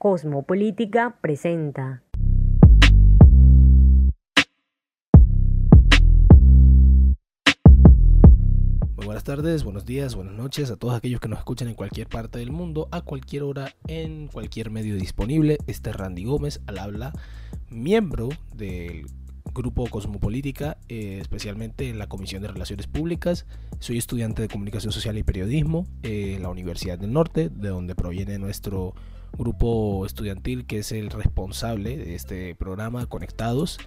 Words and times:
Cosmopolítica 0.00 1.18
presenta. 1.20 2.02
Muy 8.96 9.04
buenas 9.04 9.24
tardes, 9.24 9.62
buenos 9.62 9.84
días, 9.84 10.14
buenas 10.14 10.32
noches 10.32 10.70
a 10.70 10.76
todos 10.76 10.94
aquellos 10.94 11.20
que 11.20 11.28
nos 11.28 11.40
escuchan 11.40 11.68
en 11.68 11.74
cualquier 11.74 12.08
parte 12.08 12.38
del 12.38 12.50
mundo, 12.50 12.88
a 12.92 13.02
cualquier 13.02 13.42
hora, 13.42 13.74
en 13.88 14.28
cualquier 14.28 14.70
medio 14.70 14.96
disponible. 14.96 15.58
Este 15.66 15.90
es 15.90 15.96
Randy 15.96 16.24
Gómez 16.24 16.62
al 16.66 16.78
habla, 16.78 17.12
miembro 17.68 18.30
del 18.54 19.04
grupo 19.52 19.86
Cosmopolítica, 19.86 20.78
eh, 20.88 21.18
especialmente 21.20 21.90
en 21.90 21.98
la 21.98 22.08
Comisión 22.08 22.40
de 22.40 22.48
Relaciones 22.48 22.86
Públicas. 22.86 23.44
Soy 23.80 23.98
estudiante 23.98 24.40
de 24.40 24.48
Comunicación 24.48 24.94
Social 24.94 25.18
y 25.18 25.24
Periodismo 25.24 25.86
eh, 26.02 26.36
en 26.36 26.42
la 26.42 26.48
Universidad 26.48 26.98
del 26.98 27.12
Norte, 27.12 27.50
de 27.50 27.68
donde 27.68 27.94
proviene 27.94 28.38
nuestro 28.38 28.94
grupo 29.38 30.04
estudiantil 30.06 30.66
que 30.66 30.78
es 30.78 30.92
el 30.92 31.10
responsable 31.10 31.96
de 31.96 32.14
este 32.14 32.54
programa 32.54 33.06
Conectados. 33.06 33.78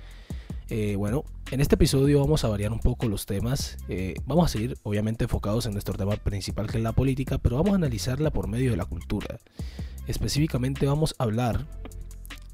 Eh, 0.69 0.95
bueno, 0.95 1.23
en 1.51 1.61
este 1.61 1.75
episodio 1.75 2.19
vamos 2.19 2.43
a 2.43 2.47
variar 2.47 2.71
un 2.71 2.79
poco 2.79 3.07
los 3.07 3.25
temas. 3.25 3.77
Eh, 3.89 4.15
vamos 4.25 4.45
a 4.45 4.47
seguir 4.49 4.77
obviamente 4.83 5.25
enfocados 5.25 5.65
en 5.65 5.73
nuestro 5.73 5.93
tema 5.95 6.15
principal 6.15 6.67
que 6.67 6.77
es 6.77 6.83
la 6.83 6.93
política, 6.93 7.37
pero 7.37 7.57
vamos 7.57 7.73
a 7.73 7.75
analizarla 7.75 8.31
por 8.31 8.47
medio 8.47 8.71
de 8.71 8.77
la 8.77 8.85
cultura. 8.85 9.39
Específicamente 10.07 10.85
vamos 10.85 11.15
a 11.17 11.23
hablar 11.23 11.65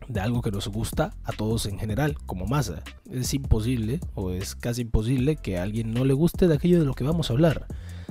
de 0.09 0.19
algo 0.19 0.41
que 0.41 0.51
nos 0.51 0.67
gusta 0.67 1.13
a 1.23 1.31
todos 1.31 1.67
en 1.67 1.79
general, 1.79 2.17
como 2.25 2.45
masa. 2.45 2.83
Es 3.11 3.33
imposible, 3.33 3.99
o 4.15 4.31
es 4.31 4.55
casi 4.55 4.81
imposible, 4.81 5.35
que 5.35 5.57
a 5.57 5.63
alguien 5.63 5.93
no 5.93 6.03
le 6.03 6.13
guste 6.13 6.47
de 6.47 6.55
aquello 6.55 6.79
de 6.79 6.85
lo 6.85 6.95
que 6.95 7.03
vamos 7.03 7.29
a 7.29 7.33
hablar. 7.33 7.67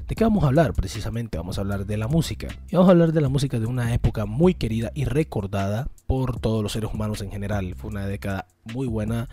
¿De 0.08 0.14
qué 0.14 0.24
vamos 0.24 0.42
a 0.42 0.46
hablar? 0.46 0.72
Precisamente 0.72 1.36
vamos 1.36 1.58
a 1.58 1.60
hablar 1.60 1.84
de 1.84 1.98
la 1.98 2.08
música. 2.08 2.48
Y 2.70 2.76
vamos 2.76 2.88
a 2.88 2.92
hablar 2.92 3.12
de 3.12 3.20
la 3.20 3.28
música 3.28 3.60
de 3.60 3.66
una 3.66 3.92
época 3.92 4.24
muy 4.24 4.54
querida 4.54 4.90
y 4.94 5.04
recordada 5.04 5.90
por 6.06 6.40
todos 6.40 6.62
los 6.62 6.72
seres 6.72 6.90
humanos 6.94 7.20
en 7.20 7.30
general. 7.30 7.74
Fue 7.74 7.90
una 7.90 8.06
década 8.06 8.46
muy 8.64 8.86
buena 8.86 9.28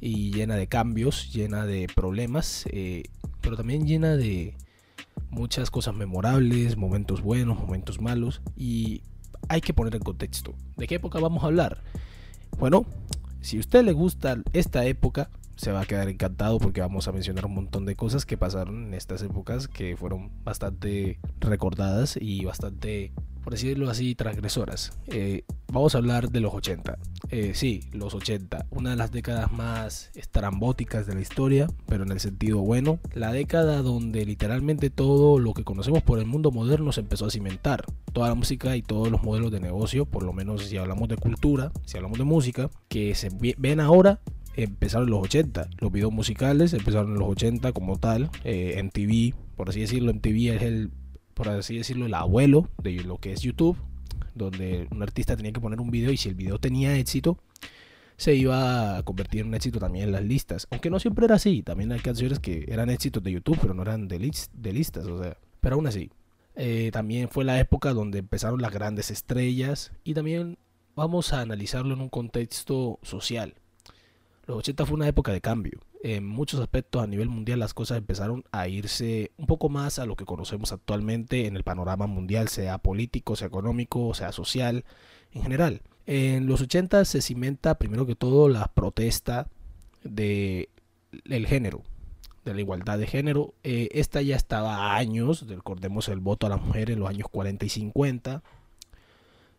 y 0.00 0.32
llena 0.32 0.56
de 0.56 0.66
cambios, 0.66 1.32
llena 1.32 1.66
de 1.66 1.86
problemas, 1.94 2.64
eh, 2.72 3.04
pero 3.40 3.56
también 3.56 3.86
llena 3.86 4.16
de 4.16 4.56
muchas 5.30 5.70
cosas 5.70 5.94
memorables, 5.94 6.76
momentos 6.76 7.22
buenos, 7.22 7.56
momentos 7.56 8.00
malos. 8.00 8.42
Y 8.56 9.02
hay 9.48 9.60
que 9.60 9.72
poner 9.72 9.94
en 9.94 10.02
contexto. 10.02 10.56
¿De 10.76 10.88
qué 10.88 10.96
época 10.96 11.20
vamos 11.20 11.44
a 11.44 11.46
hablar? 11.46 11.84
Bueno, 12.58 12.86
si 13.40 13.58
a 13.58 13.60
usted 13.60 13.84
le 13.84 13.92
gusta 13.92 14.38
esta 14.52 14.84
época, 14.84 15.30
se 15.58 15.72
va 15.72 15.80
a 15.80 15.86
quedar 15.86 16.08
encantado 16.08 16.58
porque 16.58 16.80
vamos 16.80 17.08
a 17.08 17.12
mencionar 17.12 17.44
un 17.44 17.54
montón 17.54 17.84
de 17.84 17.96
cosas 17.96 18.24
que 18.24 18.36
pasaron 18.36 18.86
en 18.86 18.94
estas 18.94 19.22
épocas 19.22 19.66
que 19.66 19.96
fueron 19.96 20.30
bastante 20.44 21.18
recordadas 21.40 22.16
y 22.20 22.44
bastante, 22.44 23.12
por 23.42 23.54
decirlo 23.54 23.90
así, 23.90 24.14
transgresoras. 24.14 24.92
Eh, 25.08 25.42
vamos 25.72 25.96
a 25.96 25.98
hablar 25.98 26.30
de 26.30 26.40
los 26.40 26.54
80. 26.54 26.96
Eh, 27.30 27.52
sí, 27.54 27.80
los 27.92 28.14
80, 28.14 28.66
una 28.70 28.90
de 28.90 28.96
las 28.96 29.10
décadas 29.10 29.50
más 29.50 30.12
estrambóticas 30.14 31.08
de 31.08 31.14
la 31.16 31.20
historia, 31.20 31.66
pero 31.86 32.04
en 32.04 32.12
el 32.12 32.20
sentido 32.20 32.60
bueno. 32.60 33.00
La 33.12 33.32
década 33.32 33.82
donde 33.82 34.24
literalmente 34.24 34.90
todo 34.90 35.40
lo 35.40 35.54
que 35.54 35.64
conocemos 35.64 36.04
por 36.04 36.20
el 36.20 36.26
mundo 36.26 36.52
moderno 36.52 36.92
se 36.92 37.00
empezó 37.00 37.26
a 37.26 37.30
cimentar. 37.30 37.84
Toda 38.12 38.28
la 38.28 38.36
música 38.36 38.76
y 38.76 38.82
todos 38.82 39.10
los 39.10 39.24
modelos 39.24 39.50
de 39.50 39.58
negocio, 39.58 40.06
por 40.06 40.22
lo 40.22 40.32
menos 40.32 40.66
si 40.66 40.76
hablamos 40.76 41.08
de 41.08 41.16
cultura, 41.16 41.72
si 41.84 41.96
hablamos 41.96 42.18
de 42.18 42.24
música, 42.24 42.70
que 42.88 43.16
se 43.16 43.28
ven 43.58 43.80
ahora 43.80 44.20
empezaron 44.62 45.08
en 45.08 45.12
los 45.12 45.24
80. 45.24 45.70
Los 45.78 45.92
videos 45.92 46.12
musicales 46.12 46.72
empezaron 46.72 47.12
en 47.12 47.18
los 47.18 47.28
80 47.28 47.72
como 47.72 47.98
tal. 47.98 48.30
Eh, 48.44 48.80
MTV, 48.82 49.34
por 49.56 49.68
así 49.68 49.80
decirlo, 49.80 50.12
MTV 50.12 50.56
es 50.56 50.62
el, 50.62 50.90
por 51.34 51.48
así 51.48 51.76
decirlo, 51.76 52.06
el 52.06 52.14
abuelo 52.14 52.68
de 52.82 53.02
lo 53.04 53.18
que 53.18 53.32
es 53.32 53.40
YouTube. 53.40 53.78
Donde 54.34 54.88
un 54.90 55.02
artista 55.02 55.36
tenía 55.36 55.52
que 55.52 55.60
poner 55.60 55.80
un 55.80 55.90
video 55.90 56.12
y 56.12 56.16
si 56.16 56.28
el 56.28 56.34
video 56.34 56.58
tenía 56.58 56.96
éxito, 56.96 57.38
se 58.16 58.34
iba 58.34 58.96
a 58.96 59.02
convertir 59.02 59.40
en 59.40 59.48
un 59.48 59.54
éxito 59.54 59.78
también 59.78 60.06
en 60.06 60.12
las 60.12 60.22
listas. 60.22 60.66
Aunque 60.70 60.90
no 60.90 60.98
siempre 60.98 61.24
era 61.24 61.36
así. 61.36 61.62
También 61.62 61.92
hay 61.92 62.00
canciones 62.00 62.40
que 62.40 62.64
eran 62.68 62.90
éxitos 62.90 63.22
de 63.22 63.32
YouTube, 63.32 63.58
pero 63.60 63.74
no 63.74 63.82
eran 63.82 64.08
de, 64.08 64.18
listas. 64.18 65.06
O 65.06 65.22
sea, 65.22 65.38
pero 65.60 65.76
aún 65.76 65.86
así. 65.86 66.10
Eh, 66.56 66.90
también 66.92 67.28
fue 67.28 67.44
la 67.44 67.60
época 67.60 67.92
donde 67.92 68.18
empezaron 68.18 68.60
las 68.60 68.72
grandes 68.72 69.10
estrellas. 69.10 69.92
Y 70.02 70.14
también 70.14 70.58
vamos 70.96 71.32
a 71.32 71.40
analizarlo 71.40 71.94
en 71.94 72.00
un 72.00 72.08
contexto 72.08 72.98
social. 73.02 73.54
Los 74.48 74.56
80 74.56 74.86
fue 74.86 74.94
una 74.94 75.06
época 75.06 75.30
de 75.30 75.42
cambio. 75.42 75.78
En 76.02 76.26
muchos 76.26 76.58
aspectos 76.58 77.02
a 77.02 77.06
nivel 77.06 77.28
mundial 77.28 77.58
las 77.58 77.74
cosas 77.74 77.98
empezaron 77.98 78.44
a 78.50 78.66
irse 78.66 79.30
un 79.36 79.44
poco 79.44 79.68
más 79.68 79.98
a 79.98 80.06
lo 80.06 80.16
que 80.16 80.24
conocemos 80.24 80.72
actualmente 80.72 81.46
en 81.46 81.54
el 81.54 81.64
panorama 81.64 82.06
mundial, 82.06 82.48
sea 82.48 82.78
político, 82.78 83.36
sea 83.36 83.48
económico, 83.48 84.14
sea 84.14 84.32
social, 84.32 84.86
en 85.32 85.42
general. 85.42 85.82
En 86.06 86.46
los 86.46 86.62
80 86.62 87.04
se 87.04 87.20
cimenta 87.20 87.76
primero 87.76 88.06
que 88.06 88.14
todo 88.14 88.48
la 88.48 88.68
protesta 88.68 89.50
del 90.02 90.66
género, 91.46 91.82
de 92.46 92.54
la 92.54 92.60
igualdad 92.62 92.98
de 92.98 93.06
género. 93.06 93.52
Eh, 93.64 93.90
esta 93.92 94.22
ya 94.22 94.36
estaba 94.36 94.76
a 94.76 94.96
años, 94.96 95.46
recordemos 95.46 96.08
el 96.08 96.20
voto 96.20 96.46
a 96.46 96.50
la 96.50 96.56
mujer 96.56 96.90
en 96.90 97.00
los 97.00 97.10
años 97.10 97.28
40 97.30 97.66
y 97.66 97.68
50. 97.68 98.42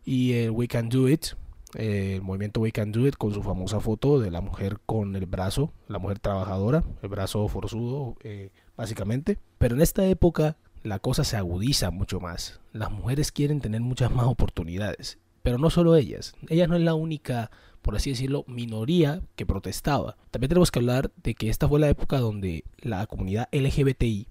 Y 0.04 0.32
el 0.32 0.50
We 0.50 0.66
Can 0.66 0.88
Do 0.88 1.08
It, 1.08 1.26
el 1.74 2.22
movimiento 2.22 2.60
We 2.60 2.72
Can 2.72 2.92
Do 2.92 3.06
It 3.06 3.16
con 3.16 3.32
su 3.32 3.42
famosa 3.42 3.80
foto 3.80 4.18
de 4.20 4.30
la 4.30 4.40
mujer 4.40 4.78
con 4.86 5.16
el 5.16 5.26
brazo, 5.26 5.72
la 5.88 5.98
mujer 5.98 6.18
trabajadora, 6.18 6.84
el 7.02 7.08
brazo 7.08 7.46
forzudo, 7.48 8.16
eh, 8.22 8.50
básicamente. 8.76 9.38
Pero 9.58 9.74
en 9.74 9.82
esta 9.82 10.06
época 10.06 10.56
la 10.82 10.98
cosa 10.98 11.24
se 11.24 11.36
agudiza 11.36 11.90
mucho 11.90 12.20
más. 12.20 12.60
Las 12.72 12.90
mujeres 12.90 13.32
quieren 13.32 13.60
tener 13.60 13.80
muchas 13.80 14.10
más 14.10 14.26
oportunidades, 14.26 15.18
pero 15.42 15.58
no 15.58 15.70
solo 15.70 15.96
ellas. 15.96 16.34
Ella 16.48 16.66
no 16.66 16.76
es 16.76 16.82
la 16.82 16.94
única, 16.94 17.50
por 17.82 17.96
así 17.96 18.10
decirlo, 18.10 18.44
minoría 18.46 19.22
que 19.36 19.46
protestaba. 19.46 20.16
También 20.30 20.48
tenemos 20.48 20.70
que 20.70 20.78
hablar 20.78 21.10
de 21.22 21.34
que 21.34 21.50
esta 21.50 21.68
fue 21.68 21.80
la 21.80 21.88
época 21.88 22.18
donde 22.18 22.64
la 22.78 23.06
comunidad 23.06 23.48
LGBTI 23.52 24.26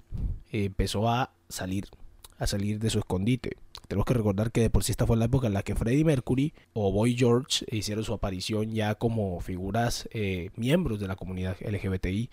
eh, 0.52 0.66
empezó 0.66 1.10
a 1.10 1.32
salir, 1.48 1.86
a 2.38 2.48
salir 2.48 2.80
de 2.80 2.90
su 2.90 3.00
escondite 3.00 3.58
tenemos 3.90 4.06
que 4.06 4.14
recordar 4.14 4.52
que 4.52 4.62
de 4.62 4.70
por 4.70 4.84
sí 4.84 4.92
esta 4.92 5.08
fue 5.08 5.18
la 5.18 5.26
época 5.26 5.48
en 5.48 5.54
la 5.54 5.64
que 5.64 5.74
Freddie 5.74 6.06
Mercury 6.06 6.54
o 6.74 6.92
Boy 6.92 7.16
George 7.18 7.66
hicieron 7.72 8.04
su 8.04 8.14
aparición 8.14 8.72
ya 8.72 8.94
como 8.94 9.40
figuras 9.42 10.08
eh, 10.12 10.52
miembros 10.56 11.00
de 11.00 11.08
la 11.08 11.16
comunidad 11.16 11.58
LGBTI. 11.60 12.30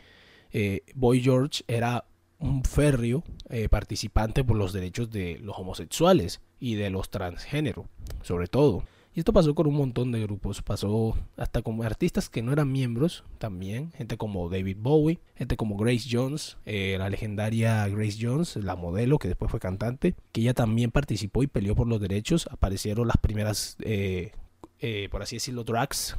Eh, 0.52 0.82
Boy 0.94 1.22
George 1.22 1.64
era 1.66 2.04
un 2.38 2.62
férreo 2.62 3.24
eh, 3.48 3.70
participante 3.70 4.44
por 4.44 4.58
los 4.58 4.74
derechos 4.74 5.10
de 5.10 5.38
los 5.38 5.58
homosexuales 5.58 6.42
y 6.60 6.74
de 6.74 6.90
los 6.90 7.08
transgénero, 7.08 7.88
sobre 8.20 8.48
todo. 8.48 8.82
Y 9.16 9.20
esto 9.20 9.32
pasó 9.32 9.54
con 9.54 9.66
un 9.66 9.76
montón 9.76 10.12
de 10.12 10.20
grupos, 10.20 10.60
pasó 10.60 11.16
hasta 11.38 11.62
con 11.62 11.82
artistas 11.82 12.28
que 12.28 12.42
no 12.42 12.52
eran 12.52 12.70
miembros 12.70 13.24
también, 13.38 13.90
gente 13.92 14.18
como 14.18 14.50
David 14.50 14.76
Bowie, 14.78 15.20
gente 15.34 15.56
como 15.56 15.78
Grace 15.78 16.06
Jones, 16.12 16.58
eh, 16.66 16.96
la 16.98 17.08
legendaria 17.08 17.88
Grace 17.88 18.18
Jones, 18.20 18.56
la 18.56 18.76
modelo 18.76 19.18
que 19.18 19.28
después 19.28 19.50
fue 19.50 19.58
cantante, 19.58 20.14
que 20.32 20.42
ella 20.42 20.52
también 20.52 20.90
participó 20.90 21.42
y 21.42 21.46
peleó 21.46 21.74
por 21.74 21.86
los 21.86 21.98
derechos, 21.98 22.46
aparecieron 22.52 23.08
las 23.08 23.16
primeras, 23.16 23.78
eh, 23.80 24.32
eh, 24.80 25.08
por 25.10 25.22
así 25.22 25.36
decirlo, 25.36 25.64
drags. 25.64 26.14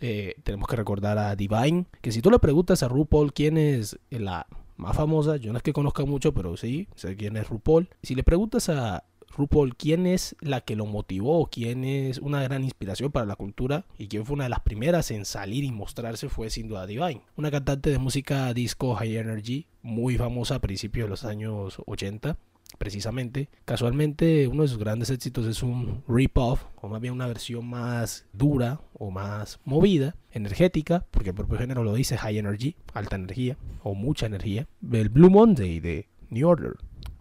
tenemos 0.00 0.66
que 0.66 0.74
recordar 0.74 1.18
a 1.18 1.36
Divine, 1.36 1.86
que 2.00 2.10
si 2.10 2.22
tú 2.22 2.28
le 2.32 2.40
preguntas 2.40 2.82
a 2.82 2.88
RuPaul 2.88 3.32
quién 3.32 3.56
es 3.56 4.00
la 4.10 4.48
más 4.76 4.96
famosa, 4.96 5.36
yo 5.36 5.52
no 5.52 5.58
es 5.58 5.62
que 5.62 5.72
conozca 5.72 6.04
mucho, 6.04 6.34
pero 6.34 6.56
sí, 6.56 6.88
sé 6.96 7.14
quién 7.14 7.36
es 7.36 7.48
RuPaul. 7.48 7.88
Si 8.02 8.16
le 8.16 8.24
preguntas 8.24 8.68
a 8.68 9.04
RuPaul, 9.36 9.76
¿quién 9.76 10.06
es 10.06 10.36
la 10.40 10.60
que 10.60 10.76
lo 10.76 10.86
motivó? 10.86 11.48
¿Quién 11.50 11.84
es 11.84 12.18
una 12.18 12.42
gran 12.42 12.64
inspiración 12.64 13.10
para 13.10 13.26
la 13.26 13.36
cultura? 13.36 13.86
¿Y 13.98 14.08
quién 14.08 14.26
fue 14.26 14.34
una 14.34 14.44
de 14.44 14.50
las 14.50 14.60
primeras 14.60 15.10
en 15.10 15.24
salir 15.24 15.64
y 15.64 15.72
mostrarse? 15.72 16.28
Fue 16.28 16.50
sin 16.50 16.68
duda 16.68 16.86
Divine, 16.86 17.22
una 17.36 17.50
cantante 17.50 17.90
de 17.90 17.98
música 17.98 18.52
disco 18.54 18.94
high 18.94 19.16
energy, 19.16 19.66
muy 19.82 20.16
famosa 20.16 20.56
a 20.56 20.60
principios 20.60 21.06
de 21.06 21.10
los 21.10 21.24
años 21.24 21.80
80 21.86 22.36
precisamente. 22.78 23.48
Casualmente, 23.64 24.48
uno 24.48 24.62
de 24.62 24.68
sus 24.68 24.78
grandes 24.78 25.10
éxitos 25.10 25.46
es 25.46 25.62
un 25.62 26.02
rip-off, 26.08 26.64
o 26.80 26.88
más 26.88 27.00
bien 27.00 27.14
una 27.14 27.26
versión 27.26 27.66
más 27.66 28.26
dura 28.32 28.80
o 28.94 29.10
más 29.10 29.60
movida, 29.64 30.16
energética, 30.32 31.06
porque 31.10 31.30
el 31.30 31.34
propio 31.36 31.58
género 31.58 31.84
lo 31.84 31.94
dice 31.94 32.16
high 32.16 32.38
energy, 32.38 32.76
alta 32.92 33.16
energía 33.16 33.56
o 33.82 33.94
mucha 33.94 34.26
energía, 34.26 34.66
del 34.80 35.08
Blue 35.08 35.30
Monday 35.30 35.80
de 35.80 36.08
New 36.30 36.48
Order, 36.48 36.72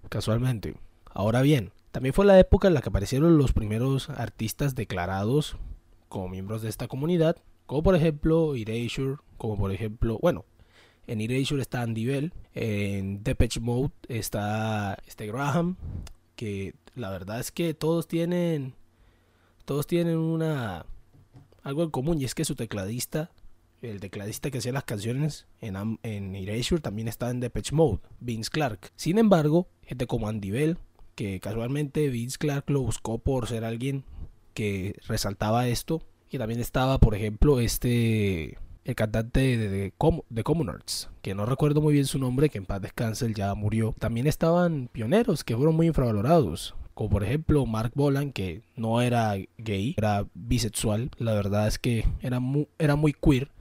casualmente. 0.09 0.75
Ahora 1.05 1.41
bien, 1.41 1.71
también 1.91 2.13
fue 2.13 2.25
la 2.25 2.39
época 2.39 2.67
en 2.67 2.73
la 2.73 2.81
que 2.81 2.89
aparecieron 2.89 3.37
los 3.37 3.53
primeros 3.53 4.09
artistas 4.09 4.75
declarados 4.75 5.57
como 6.09 6.29
miembros 6.29 6.61
de 6.61 6.69
esta 6.69 6.87
comunidad, 6.87 7.37
como 7.65 7.83
por 7.83 7.95
ejemplo 7.95 8.55
Erasure, 8.55 9.17
como 9.37 9.57
por 9.57 9.71
ejemplo, 9.71 10.17
bueno, 10.21 10.45
en 11.07 11.21
Erasure 11.21 11.61
está 11.61 11.81
Andy 11.81 12.05
Bell, 12.05 12.33
en 12.53 13.23
Depeche 13.23 13.59
Mode 13.59 13.91
está 14.07 14.97
este 15.05 15.27
Graham, 15.27 15.77
que 16.35 16.75
la 16.95 17.09
verdad 17.09 17.39
es 17.39 17.51
que 17.51 17.73
todos 17.73 18.07
tienen 18.07 18.73
todos 19.65 19.87
tienen 19.87 20.17
una 20.17 20.85
algo 21.63 21.83
en 21.83 21.91
común 21.91 22.19
y 22.19 22.25
es 22.25 22.35
que 22.35 22.45
su 22.45 22.55
tecladista 22.55 23.31
el 23.81 23.99
tecladista 23.99 24.51
que 24.51 24.59
hacía 24.59 24.71
las 24.71 24.83
canciones 24.83 25.47
en, 25.59 25.75
en 26.03 26.35
Erasure 26.35 26.81
también 26.81 27.07
está 27.07 27.29
en 27.31 27.39
Depeche 27.39 27.75
Mode, 27.75 27.99
Vince 28.19 28.49
Clark. 28.49 28.91
Sin 28.95 29.17
embargo, 29.17 29.67
gente 29.81 30.05
como 30.05 30.27
Andy 30.27 30.51
Bell, 30.51 30.77
que 31.15 31.39
casualmente 31.39 32.09
Vince 32.09 32.37
Clark 32.37 32.69
lo 32.69 32.81
buscó 32.81 33.17
por 33.19 33.47
ser 33.47 33.63
alguien 33.63 34.03
que 34.53 34.95
resaltaba 35.07 35.67
esto. 35.67 36.01
Y 36.29 36.37
también 36.37 36.59
estaba, 36.59 36.97
por 36.97 37.15
ejemplo, 37.15 37.59
este 37.59 38.57
el 38.83 38.95
cantante 38.95 39.39
de, 39.57 39.69
de, 39.69 39.93
de 40.29 40.43
Common 40.43 40.69
Arts, 40.69 41.09
que 41.21 41.35
no 41.35 41.45
recuerdo 41.45 41.81
muy 41.81 41.93
bien 41.93 42.05
su 42.05 42.17
nombre, 42.17 42.49
que 42.49 42.57
en 42.57 42.65
paz 42.65 42.81
descanse, 42.81 43.31
ya 43.33 43.53
murió. 43.53 43.93
También 43.99 44.27
estaban 44.27 44.89
pioneros 44.91 45.43
que 45.43 45.55
fueron 45.55 45.75
muy 45.75 45.87
infravalorados, 45.87 46.75
como 46.93 47.09
por 47.11 47.23
ejemplo 47.23 47.65
Mark 47.65 47.91
Bolan, 47.95 48.31
que 48.31 48.63
no 48.75 49.01
era 49.01 49.35
gay, 49.57 49.93
era 49.97 50.25
bisexual. 50.33 51.11
La 51.17 51.33
verdad 51.33 51.67
es 51.67 51.77
que 51.79 52.05
era 52.21 52.39
muy, 52.39 52.67
era 52.79 52.95
muy 52.95 53.13
queer 53.13 53.51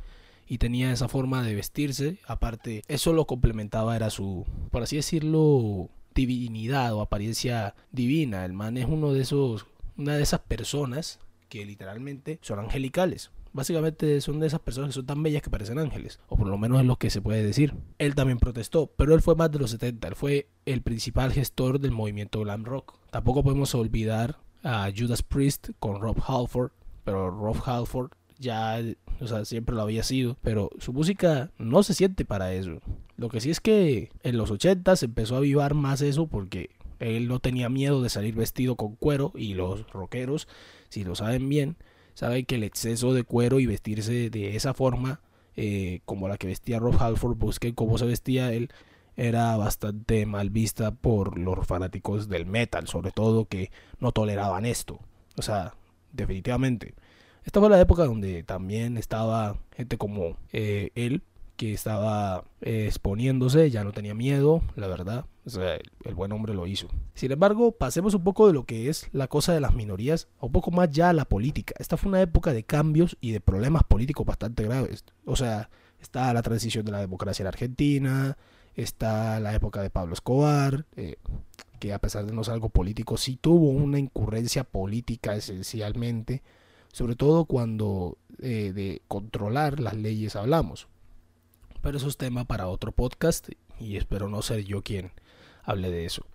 y 0.48 0.58
tenía 0.58 0.92
esa 0.92 1.08
forma 1.08 1.42
de 1.42 1.54
vestirse. 1.54 2.18
Aparte, 2.26 2.82
eso 2.88 3.12
lo 3.12 3.26
complementaba, 3.26 3.96
era 3.96 4.10
su, 4.10 4.46
por 4.70 4.82
así 4.82 4.96
decirlo, 4.96 5.90
divinidad 6.14 6.94
o 6.94 7.00
apariencia 7.00 7.74
divina. 7.92 8.44
El 8.44 8.52
man 8.52 8.76
es 8.76 8.86
uno 8.86 9.12
de 9.12 9.20
esos, 9.20 9.66
una 9.96 10.16
de 10.16 10.22
esas 10.22 10.40
personas 10.40 11.18
que 11.48 11.64
literalmente 11.64 12.38
son 12.42 12.58
angelicales. 12.58 13.30
Básicamente 13.52 14.20
son 14.20 14.38
de 14.38 14.46
esas 14.46 14.60
personas 14.60 14.90
que 14.90 14.94
son 14.94 15.06
tan 15.06 15.22
bellas 15.22 15.42
que 15.42 15.50
parecen 15.50 15.78
ángeles, 15.78 16.20
o 16.28 16.36
por 16.36 16.46
lo 16.46 16.56
menos 16.56 16.80
es 16.80 16.86
lo 16.86 16.96
que 16.96 17.10
se 17.10 17.20
puede 17.20 17.42
decir. 17.42 17.74
Él 17.98 18.14
también 18.14 18.38
protestó, 18.38 18.86
pero 18.96 19.12
él 19.14 19.22
fue 19.22 19.34
más 19.34 19.50
de 19.50 19.58
los 19.58 19.72
70, 19.72 20.06
él 20.06 20.14
fue 20.14 20.48
el 20.66 20.82
principal 20.82 21.32
gestor 21.32 21.80
del 21.80 21.90
movimiento 21.90 22.40
glam 22.40 22.64
rock. 22.64 22.94
Tampoco 23.10 23.42
podemos 23.42 23.74
olvidar 23.74 24.38
a 24.62 24.88
Judas 24.96 25.24
Priest 25.24 25.70
con 25.80 26.00
Rob 26.00 26.18
Halford, 26.24 26.70
pero 27.02 27.30
Rob 27.30 27.56
Halford 27.64 28.12
ya, 28.40 28.80
o 29.20 29.26
sea, 29.26 29.44
siempre 29.44 29.76
lo 29.76 29.82
había 29.82 30.02
sido, 30.02 30.36
pero 30.42 30.70
su 30.78 30.92
música 30.92 31.52
no 31.58 31.82
se 31.82 31.94
siente 31.94 32.24
para 32.24 32.52
eso. 32.54 32.80
Lo 33.16 33.28
que 33.28 33.40
sí 33.40 33.50
es 33.50 33.60
que 33.60 34.10
en 34.22 34.38
los 34.38 34.50
80 34.50 34.96
se 34.96 35.04
empezó 35.04 35.34
a 35.34 35.38
avivar 35.38 35.74
más 35.74 36.00
eso 36.00 36.26
porque 36.26 36.70
él 36.98 37.28
no 37.28 37.38
tenía 37.38 37.68
miedo 37.68 38.02
de 38.02 38.08
salir 38.08 38.34
vestido 38.34 38.76
con 38.76 38.96
cuero 38.96 39.32
y 39.34 39.54
los 39.54 39.88
rockeros, 39.90 40.48
si 40.88 41.04
lo 41.04 41.14
saben 41.14 41.48
bien, 41.48 41.76
saben 42.14 42.46
que 42.46 42.54
el 42.54 42.64
exceso 42.64 43.12
de 43.12 43.24
cuero 43.24 43.60
y 43.60 43.66
vestirse 43.66 44.30
de 44.30 44.56
esa 44.56 44.72
forma, 44.72 45.20
eh, 45.54 46.00
como 46.06 46.26
la 46.26 46.38
que 46.38 46.46
vestía 46.46 46.78
Rob 46.78 46.96
Halford, 46.98 47.36
busquen 47.36 47.74
cómo 47.74 47.98
se 47.98 48.06
vestía 48.06 48.52
él, 48.54 48.70
era 49.16 49.54
bastante 49.58 50.24
mal 50.24 50.48
vista 50.48 50.92
por 50.92 51.38
los 51.38 51.66
fanáticos 51.66 52.28
del 52.28 52.46
metal, 52.46 52.88
sobre 52.88 53.10
todo 53.10 53.44
que 53.44 53.70
no 53.98 54.12
toleraban 54.12 54.64
esto. 54.64 54.98
O 55.36 55.42
sea, 55.42 55.74
definitivamente. 56.12 56.94
Esta 57.44 57.60
fue 57.60 57.70
la 57.70 57.80
época 57.80 58.04
donde 58.04 58.42
también 58.42 58.96
estaba 58.96 59.58
gente 59.72 59.98
como 59.98 60.36
eh, 60.52 60.90
él, 60.94 61.22
que 61.56 61.74
estaba 61.74 62.44
eh, 62.62 62.86
exponiéndose, 62.86 63.70
ya 63.70 63.84
no 63.84 63.92
tenía 63.92 64.14
miedo, 64.14 64.62
la 64.76 64.86
verdad. 64.86 65.26
O 65.44 65.50
sea, 65.50 65.76
el, 66.04 66.14
buen 66.14 66.32
hombre 66.32 66.54
lo 66.54 66.66
hizo. 66.66 66.88
Sin 67.14 67.32
embargo, 67.32 67.72
pasemos 67.72 68.14
un 68.14 68.24
poco 68.24 68.46
de 68.46 68.52
lo 68.52 68.64
que 68.64 68.88
es 68.88 69.08
la 69.12 69.28
cosa 69.28 69.52
de 69.52 69.60
las 69.60 69.74
minorías, 69.74 70.28
un 70.40 70.52
poco 70.52 70.70
más 70.70 70.90
ya 70.90 71.10
a 71.10 71.12
la 71.12 71.26
política. 71.26 71.74
Esta 71.78 71.96
fue 71.96 72.08
una 72.08 72.22
época 72.22 72.52
de 72.52 72.64
cambios 72.64 73.18
y 73.20 73.32
de 73.32 73.40
problemas 73.40 73.84
políticos 73.84 74.24
bastante 74.26 74.62
graves. 74.62 75.04
O 75.26 75.36
sea, 75.36 75.68
está 76.00 76.32
la 76.32 76.42
transición 76.42 76.84
de 76.84 76.92
la 76.92 77.00
democracia 77.00 77.42
en 77.42 77.48
Argentina, 77.48 78.38
está 78.74 79.40
la 79.40 79.54
época 79.54 79.82
de 79.82 79.90
Pablo 79.90 80.14
Escobar, 80.14 80.86
eh, 80.96 81.16
que 81.78 81.92
a 81.92 81.98
pesar 81.98 82.26
de 82.26 82.32
no 82.32 82.44
ser 82.44 82.54
algo 82.54 82.68
político, 82.68 83.16
sí 83.16 83.36
tuvo 83.36 83.70
una 83.70 83.98
incurrencia 83.98 84.64
política 84.64 85.34
esencialmente, 85.34 86.42
sobre 86.92 87.16
todo 87.16 87.44
cuando 87.44 88.18
eh, 88.40 88.72
de 88.74 89.02
controlar 89.08 89.80
las 89.80 89.94
leyes 89.94 90.36
hablamos. 90.36 90.88
Pero 91.82 91.98
eso 91.98 92.08
es 92.08 92.16
tema 92.16 92.44
para 92.44 92.68
otro 92.68 92.92
podcast 92.92 93.48
y 93.78 93.96
espero 93.96 94.28
no 94.28 94.42
ser 94.42 94.64
yo 94.64 94.82
quien 94.82 95.12
hable 95.62 95.90
de 95.90 96.04
eso. 96.04 96.26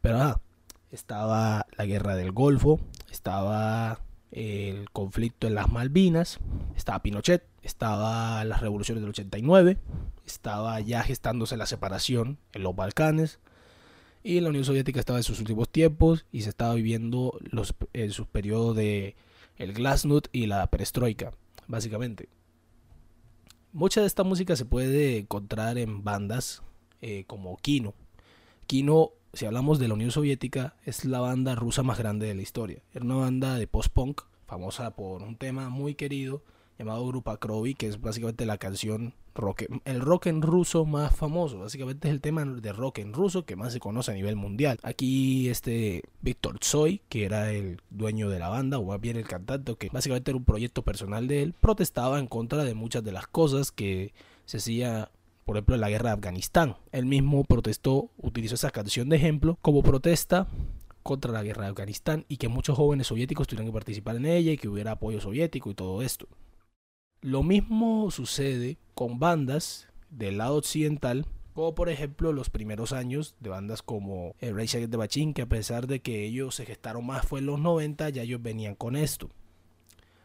Pero 0.00 0.20
ah, 0.20 0.40
estaba 0.90 1.66
la 1.76 1.86
guerra 1.86 2.16
del 2.16 2.32
Golfo, 2.32 2.80
estaba 3.10 4.00
el 4.30 4.90
conflicto 4.90 5.46
en 5.46 5.54
las 5.54 5.70
Malvinas, 5.70 6.40
estaba 6.76 7.02
Pinochet, 7.02 7.46
estaba 7.62 8.44
las 8.44 8.60
revoluciones 8.60 9.02
del 9.02 9.10
89, 9.10 9.78
estaba 10.26 10.80
ya 10.80 11.02
gestándose 11.02 11.56
la 11.56 11.66
separación 11.66 12.38
en 12.52 12.62
los 12.62 12.74
Balcanes 12.74 13.38
y 14.22 14.40
la 14.40 14.50
Unión 14.50 14.64
Soviética 14.64 15.00
estaba 15.00 15.18
en 15.18 15.24
sus 15.24 15.40
últimos 15.40 15.68
tiempos 15.68 16.26
y 16.32 16.42
se 16.42 16.50
estaba 16.50 16.74
viviendo 16.74 17.38
los, 17.40 17.74
en 17.92 18.10
sus 18.10 18.26
periodos 18.26 18.76
de 18.76 19.16
el 19.62 19.74
Glasnost 19.74 20.26
y 20.32 20.46
la 20.46 20.66
Perestroika, 20.66 21.30
básicamente. 21.68 22.28
Mucha 23.72 24.00
de 24.00 24.08
esta 24.08 24.24
música 24.24 24.56
se 24.56 24.64
puede 24.64 25.18
encontrar 25.18 25.78
en 25.78 26.02
bandas 26.02 26.62
eh, 27.00 27.24
como 27.28 27.56
Kino. 27.58 27.94
Kino, 28.66 29.12
si 29.32 29.46
hablamos 29.46 29.78
de 29.78 29.86
la 29.86 29.94
Unión 29.94 30.10
Soviética, 30.10 30.74
es 30.84 31.04
la 31.04 31.20
banda 31.20 31.54
rusa 31.54 31.84
más 31.84 31.96
grande 31.96 32.26
de 32.26 32.34
la 32.34 32.42
historia. 32.42 32.82
Era 32.92 33.04
una 33.04 33.14
banda 33.14 33.54
de 33.54 33.68
post-punk, 33.68 34.22
famosa 34.46 34.96
por 34.96 35.22
un 35.22 35.36
tema 35.36 35.68
muy 35.68 35.94
querido 35.94 36.42
llamado 36.82 37.06
Grupa 37.06 37.36
Krovi, 37.38 37.74
que 37.74 37.86
es 37.86 38.00
básicamente 38.00 38.46
la 38.46 38.58
canción 38.58 39.14
rock, 39.34 39.64
el 39.84 40.00
rock 40.00 40.26
en 40.26 40.42
ruso 40.42 40.84
más 40.84 41.14
famoso. 41.14 41.60
Básicamente 41.60 42.08
es 42.08 42.14
el 42.14 42.20
tema 42.20 42.44
de 42.44 42.72
rock 42.72 42.98
en 42.98 43.12
ruso 43.12 43.44
que 43.44 43.56
más 43.56 43.72
se 43.72 43.80
conoce 43.80 44.10
a 44.10 44.14
nivel 44.14 44.36
mundial. 44.36 44.78
Aquí 44.82 45.48
este 45.48 46.02
Víctor 46.20 46.58
Tsoi, 46.58 47.00
que 47.08 47.24
era 47.24 47.50
el 47.52 47.80
dueño 47.90 48.28
de 48.28 48.38
la 48.38 48.48
banda, 48.48 48.78
o 48.78 48.84
más 48.84 49.00
bien 49.00 49.16
el 49.16 49.26
cantante, 49.26 49.74
que 49.76 49.88
básicamente 49.90 50.30
era 50.30 50.38
un 50.38 50.44
proyecto 50.44 50.82
personal 50.82 51.28
de 51.28 51.42
él, 51.42 51.54
protestaba 51.60 52.18
en 52.18 52.26
contra 52.26 52.64
de 52.64 52.74
muchas 52.74 53.04
de 53.04 53.12
las 53.12 53.26
cosas 53.26 53.72
que 53.72 54.12
se 54.44 54.58
hacía 54.58 55.10
por 55.44 55.56
ejemplo, 55.56 55.74
en 55.74 55.80
la 55.80 55.90
guerra 55.90 56.10
de 56.10 56.14
Afganistán. 56.14 56.76
Él 56.92 57.06
mismo 57.06 57.44
protestó, 57.44 58.10
utilizó 58.18 58.54
esa 58.54 58.70
canción 58.70 59.08
de 59.08 59.16
ejemplo 59.16 59.58
como 59.60 59.82
protesta 59.82 60.46
contra 61.02 61.32
la 61.32 61.42
guerra 61.42 61.64
de 61.64 61.70
Afganistán 61.70 62.24
y 62.28 62.36
que 62.36 62.48
muchos 62.48 62.76
jóvenes 62.76 63.08
soviéticos 63.08 63.48
tuvieran 63.48 63.66
que 63.66 63.72
participar 63.72 64.16
en 64.16 64.26
ella 64.26 64.52
y 64.52 64.56
que 64.56 64.68
hubiera 64.68 64.92
apoyo 64.92 65.20
soviético 65.20 65.70
y 65.70 65.74
todo 65.74 66.02
esto. 66.02 66.28
Lo 67.22 67.44
mismo 67.44 68.10
sucede 68.10 68.78
con 68.94 69.20
bandas 69.20 69.86
del 70.10 70.38
lado 70.38 70.56
occidental, 70.56 71.24
como 71.54 71.72
por 71.72 71.88
ejemplo 71.88 72.32
los 72.32 72.50
primeros 72.50 72.92
años 72.92 73.36
de 73.38 73.48
bandas 73.48 73.80
como 73.80 74.34
el 74.40 74.56
Rage 74.56 74.88
de 74.88 74.96
Bachín, 74.96 75.32
que 75.32 75.42
a 75.42 75.48
pesar 75.48 75.86
de 75.86 76.00
que 76.00 76.24
ellos 76.24 76.56
se 76.56 76.66
gestaron 76.66 77.06
más 77.06 77.24
fue 77.24 77.38
en 77.38 77.46
los 77.46 77.60
90, 77.60 78.08
ya 78.10 78.22
ellos 78.22 78.42
venían 78.42 78.74
con 78.74 78.96
esto. 78.96 79.30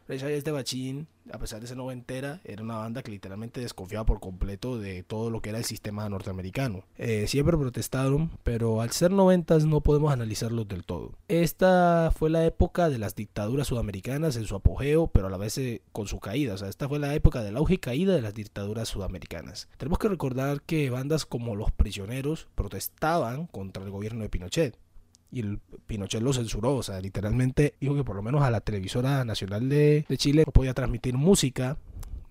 Rage 0.08 0.42
de 0.42 0.52
Bachín 0.52 1.08
a 1.32 1.40
pesar 1.40 1.62
de 1.62 1.68
ser 1.68 1.78
noventera, 1.78 2.42
era 2.44 2.64
una 2.64 2.78
banda 2.78 3.04
que 3.04 3.12
literalmente 3.12 3.62
desconfiaba 3.62 4.06
por 4.06 4.20
completo 4.20 4.78
de 4.80 5.04
todo 5.04 5.30
lo 5.30 5.42
que 5.42 5.50
era 5.50 5.58
el 5.58 5.66
sistema 5.66 6.08
norteamericano. 6.10 6.84
Eh, 6.98 7.28
siempre 7.28 7.58
protestaron, 7.58 8.32
pero 8.44 8.82
al 8.82 8.92
ser 8.92 9.12
noventas 9.12 9.66
no 9.66 9.82
podemos 9.82 10.12
analizarlos 10.12 10.68
del 10.68 10.84
todo. 10.84 11.14
Esta 11.28 12.12
fue 12.16 12.30
la 12.30 12.46
época 12.46 12.90
de 12.90 12.98
las 12.98 13.16
dictaduras 13.16 13.68
sudamericanas 13.68 14.36
en 14.36 14.46
su 14.46 14.56
apogeo, 14.56 15.08
pero 15.08 15.28
a 15.28 15.30
la 15.30 15.38
vez 15.38 15.58
eh, 15.58 15.82
con 15.92 16.08
su 16.08 16.20
caída. 16.20 16.54
O 16.54 16.58
sea, 16.58 16.70
esta 16.70 16.88
fue 16.88 17.00
la 17.00 17.14
época 17.14 17.44
del 17.44 17.58
auge 17.58 17.76
y 17.76 17.80
caída 17.80 18.16
de 18.16 18.22
las 18.22 18.34
dictaduras 18.34 18.88
sudamericanas. 18.88 19.68
Tenemos 19.78 20.00
que 20.00 20.10
recordar 20.10 20.62
que 20.62 20.90
bandas 20.90 21.26
como 21.26 21.56
Los 21.56 21.72
Prisioneros 21.72 22.48
protestaban 22.56 23.48
contra 23.48 23.84
el 23.84 23.92
gobierno 23.92 24.24
de 24.24 24.30
Pinochet 24.30 24.78
y 25.32 25.42
el 25.42 25.60
Pinochet 25.86 26.22
lo 26.22 26.34
censuró, 26.34 26.76
o 26.76 26.84
sea, 26.84 27.00
literalmente 27.02 27.76
dijo 27.80 27.96
que 27.96 28.04
por 28.04 28.16
lo 28.16 28.22
menos 28.22 28.42
a 28.44 28.52
la 28.52 28.62
televisora 28.62 29.24
nacional 29.26 29.70
de, 29.70 30.06
Chile 30.18 30.44
no 30.46 30.52
podía 30.52 30.74
transmitir 30.74 31.16
música 31.16 31.78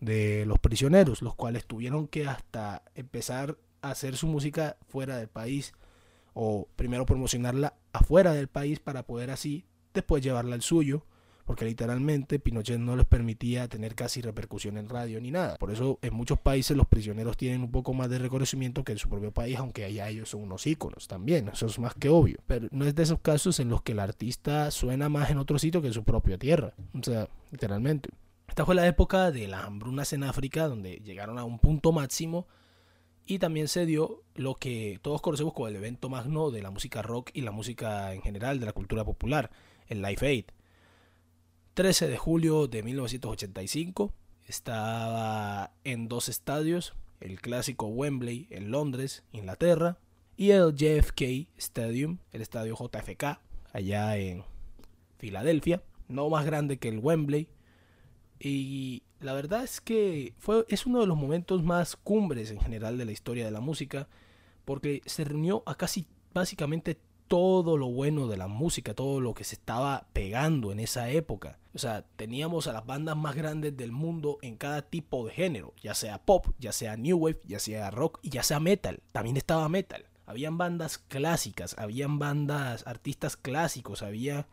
de 0.01 0.45
los 0.47 0.59
prisioneros, 0.59 1.23
los 1.23 1.35
cuales 1.35 1.67
tuvieron 1.67 2.09
que 2.09 2.27
hasta 2.27 2.83
empezar 2.95 3.57
a 3.83 3.91
hacer 3.91 4.17
su 4.17 4.27
música 4.27 4.77
fuera 4.89 5.17
del 5.19 5.29
país 5.29 5.73
o 6.35 6.69
primero 6.77 7.07
promocionarla 7.07 7.75
afuera 7.93 8.33
del 8.33 8.49
país 8.49 8.79
para 8.79 9.05
poder 9.05 9.31
así 9.31 9.65
después 9.95 10.23
llevarla 10.23 10.55
al 10.55 10.63
suyo 10.63 11.05
porque 11.47 11.65
literalmente 11.65 12.39
Pinochet 12.39 12.79
no 12.79 12.97
les 12.97 13.07
permitía 13.07 13.69
tener 13.69 13.95
casi 13.95 14.21
repercusión 14.21 14.77
en 14.77 14.89
radio 14.89 15.21
ni 15.21 15.31
nada. 15.31 15.57
Por 15.57 15.71
eso 15.71 15.99
en 16.03 16.13
muchos 16.13 16.39
países 16.39 16.77
los 16.77 16.87
prisioneros 16.87 17.37
tienen 17.37 17.63
un 17.63 17.71
poco 17.71 17.95
más 17.95 18.11
de 18.11 18.19
reconocimiento 18.19 18.85
que 18.85 18.93
en 18.93 18.99
su 18.99 19.09
propio 19.09 19.33
país, 19.33 19.57
aunque 19.57 19.85
allá 19.85 20.09
ellos 20.09 20.31
son 20.31 20.43
unos 20.43 20.67
íconos 20.67 21.07
también, 21.07 21.49
eso 21.49 21.67
es 21.67 21.79
más 21.79 21.95
que 21.95 22.09
obvio. 22.09 22.39
Pero 22.47 22.69
no 22.73 22.85
es 22.85 22.95
de 22.95 23.05
esos 23.05 23.21
casos 23.21 23.61
en 23.61 23.71
los 23.71 23.81
que 23.83 23.93
el 23.93 24.01
artista 24.01 24.71
suena 24.73 25.09
más 25.09 25.31
en 25.31 25.39
otro 25.39 25.59
sitio 25.59 25.81
que 25.81 25.89
en 25.89 25.95
su 25.95 26.05
propia 26.05 26.37
tierra, 26.37 26.75
o 26.93 27.03
sea, 27.03 27.29
literalmente. 27.53 28.11
Esta 28.49 28.65
fue 28.65 28.75
la 28.75 28.87
época 28.87 29.31
de 29.31 29.47
las 29.49 29.65
hambrunas 29.65 30.13
en 30.13 30.25
África, 30.25 30.67
donde 30.67 30.97
llegaron 31.05 31.39
a 31.39 31.45
un 31.45 31.59
punto 31.59 31.93
máximo 31.93 32.47
y 33.27 33.39
también 33.39 33.69
se 33.69 33.87
dio 33.87 34.23
lo 34.35 34.55
que 34.55 34.99
todos 35.03 35.21
conocemos 35.21 35.53
como 35.53 35.69
el 35.69 35.77
evento 35.77 36.09
magno 36.09 36.51
de 36.51 36.63
la 36.63 36.71
música 36.71 37.03
rock 37.03 37.31
y 37.35 37.43
la 37.43 37.51
música 37.51 38.13
en 38.15 38.23
general, 38.23 38.61
de 38.61 38.67
la 38.67 38.73
cultura 38.73 39.05
popular, 39.05 39.51
el 39.89 40.03
Live 40.03 40.27
Aid. 40.27 40.45
13 41.77 42.09
de 42.09 42.17
julio 42.17 42.69
de 42.69 42.83
1985. 42.83 44.11
Estaba 44.47 45.75
en 45.85 46.09
dos 46.09 46.31
estadios, 46.31 46.95
el 47.21 47.39
clásico 47.39 47.89
Wembley 47.89 48.47
en 48.49 48.71
Londres, 48.71 49.25
Inglaterra, 49.33 49.99
y 50.39 50.53
el 50.53 50.75
JFK 50.75 51.49
Stadium, 51.59 52.17
el 52.33 52.41
estadio 52.41 52.75
JFK, 52.77 53.41
allá 53.75 54.17
en 54.17 54.43
Filadelfia, 55.19 55.83
no 56.09 56.31
más 56.31 56.47
grande 56.47 56.79
que 56.79 56.89
el 56.89 56.99
Wembley. 56.99 57.47
Y 58.41 59.03
la 59.21 59.35
verdad 59.35 59.63
es 59.63 59.83
que 59.83 60.33
fue, 60.39 60.65
es 60.71 60.87
uno 60.87 61.03
de 61.03 61.07
los 61.07 61.19
momentos 61.19 61.63
más 61.63 61.95
cumbres 61.95 62.51
en 62.53 62.61
general 62.61 62.97
de 62.97 63.05
la 63.05 63.13
historia 63.13 63.45
de 63.45 63.51
la 63.51 63.61
música, 63.61 64.09
porque 64.65 65.03
se 65.05 65.25
reunió 65.25 65.63
a 65.67 65.75
casi 65.75 66.07
básicamente 66.33 66.97
todo 67.29 67.77
lo 67.77 67.89
bueno 67.89 68.29
de 68.29 68.37
la 68.37 68.49
música, 68.49 68.95
todo 68.95 69.21
lo 69.21 69.35
que 69.35 69.45
se 69.45 69.55
estaba 69.55 70.07
pegando 70.13 70.73
en 70.73 70.81
esa 70.81 71.11
época. 71.11 71.59
O 71.75 71.79
sea, 71.79 72.05
teníamos 72.17 72.67
a 72.67 72.73
las 72.73 72.87
bandas 72.87 73.17
más 73.17 73.35
grandes 73.35 73.77
del 73.77 73.93
mundo 73.93 74.39
en 74.43 74.57
cada 74.57 74.83
tipo 74.83 75.27
de 75.27 75.33
género, 75.33 75.75
ya 75.83 75.95
sea 75.95 76.25
pop, 76.25 76.47
ya 76.59 76.73
sea 76.73 76.97
new 76.97 77.19
wave, 77.19 77.41
ya 77.45 77.59
sea 77.59 77.91
rock 77.91 78.19
y 78.23 78.31
ya 78.31 78.43
sea 78.43 78.61
metal. 78.61 79.03
También 79.13 79.37
estaba 79.37 79.69
metal. 79.69 80.07
Habían 80.25 80.59
bandas 80.59 80.99
clásicas, 80.99 81.77
habían 81.79 82.19
bandas, 82.19 82.87
artistas 82.87 83.37
clásicos, 83.37 84.03
había... 84.03 84.49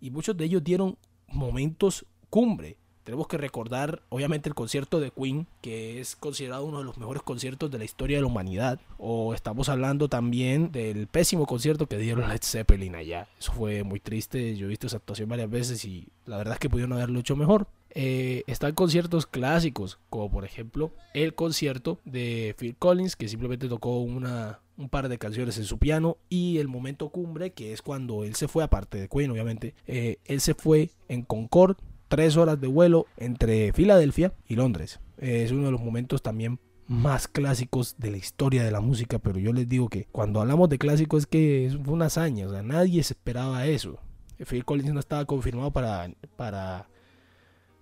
Y 0.00 0.10
muchos 0.10 0.36
de 0.36 0.44
ellos 0.44 0.64
dieron 0.64 0.98
momentos 1.26 2.06
cumbre. 2.30 2.78
Tenemos 3.04 3.26
que 3.28 3.38
recordar, 3.38 4.02
obviamente, 4.08 4.48
el 4.48 4.54
concierto 4.54 5.00
de 5.00 5.10
Queen, 5.10 5.46
que 5.62 6.00
es 6.00 6.16
considerado 6.16 6.64
uno 6.64 6.78
de 6.78 6.84
los 6.84 6.98
mejores 6.98 7.22
conciertos 7.22 7.70
de 7.70 7.78
la 7.78 7.84
historia 7.84 8.18
de 8.18 8.22
la 8.22 8.26
humanidad. 8.26 8.80
O 8.98 9.34
estamos 9.34 9.68
hablando 9.68 10.08
también 10.08 10.70
del 10.70 11.06
pésimo 11.06 11.46
concierto 11.46 11.86
que 11.86 11.98
dieron 11.98 12.28
Led 12.28 12.42
Zeppelin 12.42 12.94
allá. 12.94 13.28
Eso 13.38 13.52
fue 13.52 13.82
muy 13.82 14.00
triste. 14.00 14.56
Yo 14.56 14.66
he 14.66 14.68
visto 14.68 14.86
esa 14.86 14.98
actuación 14.98 15.28
varias 15.28 15.50
veces 15.50 15.84
y 15.84 16.08
la 16.26 16.36
verdad 16.36 16.54
es 16.54 16.60
que 16.60 16.70
pudieron 16.70 16.92
haberlo 16.92 17.20
hecho 17.20 17.36
mejor. 17.36 17.66
Eh, 17.92 18.44
están 18.46 18.74
conciertos 18.74 19.26
clásicos, 19.26 19.98
como 20.10 20.30
por 20.30 20.44
ejemplo 20.44 20.92
el 21.12 21.34
concierto 21.34 21.98
de 22.04 22.54
Phil 22.56 22.76
Collins, 22.76 23.16
que 23.16 23.28
simplemente 23.28 23.68
tocó 23.68 23.98
una, 23.98 24.60
un 24.76 24.88
par 24.88 25.08
de 25.08 25.18
canciones 25.18 25.58
en 25.58 25.64
su 25.64 25.78
piano, 25.78 26.16
y 26.28 26.58
el 26.58 26.68
momento 26.68 27.08
cumbre, 27.08 27.50
que 27.50 27.72
es 27.72 27.82
cuando 27.82 28.22
él 28.22 28.36
se 28.36 28.46
fue, 28.46 28.62
aparte 28.62 28.98
de 28.98 29.08
Queen, 29.08 29.30
obviamente, 29.30 29.74
eh, 29.86 30.18
él 30.24 30.40
se 30.40 30.54
fue 30.54 30.90
en 31.08 31.22
Concorde, 31.22 31.82
tres 32.10 32.36
horas 32.36 32.60
de 32.60 32.66
vuelo 32.66 33.06
entre 33.16 33.72
Filadelfia 33.72 34.34
y 34.46 34.56
Londres. 34.56 35.00
es 35.16 35.50
uno 35.52 35.64
de 35.64 35.72
los 35.72 35.80
momentos 35.80 36.20
también 36.20 36.60
más 36.86 37.26
clásicos 37.26 37.94
de 37.96 38.10
la 38.10 38.18
historia 38.18 38.64
de 38.64 38.70
la 38.70 38.80
música, 38.80 39.18
pero 39.18 39.38
yo 39.38 39.54
les 39.54 39.66
digo 39.66 39.88
que 39.88 40.08
cuando 40.12 40.42
hablamos 40.42 40.68
de 40.68 40.78
clásicos 40.78 41.20
es 41.22 41.26
que 41.26 41.78
fue 41.82 41.94
una 41.94 42.06
hazaña, 42.06 42.46
o 42.46 42.50
sea, 42.50 42.62
nadie 42.62 43.00
esperaba 43.00 43.64
eso. 43.64 43.98
Phil 44.44 44.64
Collins 44.64 44.92
no 44.92 45.00
estaba 45.00 45.24
confirmado 45.24 45.70
para, 45.70 46.10
para 46.36 46.88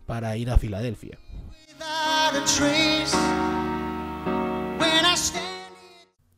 para 0.09 0.35
ir 0.39 0.51
a 0.51 0.57
Filadelfia. 0.57 1.19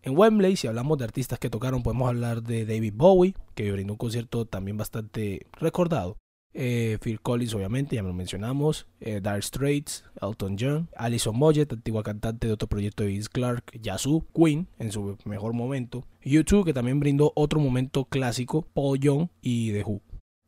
En 0.03 0.19
Wembley, 0.19 0.57
si 0.57 0.67
hablamos 0.67 0.99
de 0.99 1.05
artistas 1.05 1.39
que 1.39 1.49
tocaron, 1.49 1.85
podemos 1.85 2.09
hablar 2.09 2.43
de 2.43 2.67
David 2.67 2.95
Bowie, 2.97 3.35
que 3.55 3.71
brindó 3.71 3.93
un 3.93 3.99
concierto 3.99 4.45
también 4.45 4.77
bastante 4.77 5.47
recordado. 5.53 6.17
Eh, 6.53 6.99
Phil 7.01 7.21
Collins, 7.21 7.55
obviamente, 7.55 7.97
ya 7.97 8.03
lo 8.03 8.13
mencionamos. 8.13 8.87
Eh, 9.01 9.21
Dark 9.23 9.43
Straits, 9.43 10.05
Elton 10.21 10.57
John, 10.59 10.89
Alison 10.97 11.37
Moyet, 11.37 11.73
antigua 11.73 12.03
cantante 12.03 12.47
de 12.47 12.53
otro 12.53 12.69
proyecto 12.69 13.03
de 13.03 13.11
Vince 13.11 13.29
Clark, 13.31 13.65
Yazoo, 13.81 14.27
Queen, 14.35 14.67
en 14.79 14.93
su 14.93 15.17
mejor 15.25 15.53
momento. 15.53 16.07
U2, 16.25 16.65
que 16.65 16.75
también 16.75 17.01
brindó 17.01 17.33
otro 17.37 17.61
momento 17.61 18.05
clásico, 18.05 18.67
Paul 18.75 18.99
Young 18.99 19.29
y 19.41 19.73
The 19.73 19.85
Who. 19.85 20.03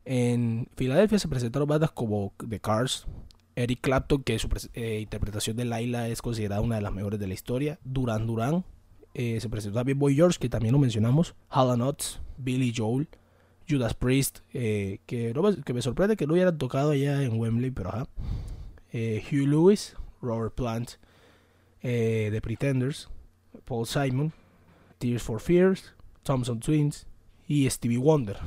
En 0.05 0.67
Filadelfia 0.75 1.19
se 1.19 1.29
presentaron 1.29 1.67
bandas 1.67 1.91
como 1.91 2.33
The 2.47 2.59
Cars, 2.59 3.07
Eric 3.55 3.79
Clapton, 3.81 4.23
que 4.23 4.37
su 4.39 4.49
eh, 4.73 4.99
interpretación 5.01 5.55
de 5.55 5.65
Laila 5.65 6.09
es 6.09 6.21
considerada 6.21 6.61
una 6.61 6.75
de 6.75 6.81
las 6.81 6.93
mejores 6.93 7.19
de 7.19 7.27
la 7.27 7.33
historia, 7.33 7.79
Duran 7.83 8.27
Duran, 8.27 8.65
eh, 9.13 9.39
se 9.39 9.49
presentó 9.49 9.79
también 9.79 9.99
Boy 9.99 10.15
George, 10.15 10.39
que 10.39 10.49
también 10.49 10.73
lo 10.73 10.79
mencionamos, 10.79 11.35
Hall 11.49 11.81
Oates, 11.81 12.19
Billy 12.37 12.73
Joel, 12.75 13.07
Judas 13.69 13.93
Priest, 13.93 14.39
eh, 14.53 14.99
que, 15.05 15.33
me 15.73 15.81
sorprende 15.81 16.17
que 16.17 16.27
no 16.27 16.33
hubieran 16.33 16.57
tocado 16.57 16.91
allá 16.91 17.23
en 17.23 17.39
Wembley, 17.39 17.71
pero 17.71 17.89
ajá. 17.89 18.07
Hugh 18.93 19.47
Lewis, 19.47 19.95
Robert 20.21 20.53
Plant, 20.53 20.91
The 21.81 22.39
Pretenders, 22.41 23.09
Paul 23.65 23.87
Simon, 23.87 24.31
Tears 24.99 25.23
for 25.23 25.39
Fears, 25.39 25.93
Thompson 26.23 26.59
Twins 26.59 27.07
y 27.47 27.69
Stevie 27.69 27.97
Wonder. 27.97 28.37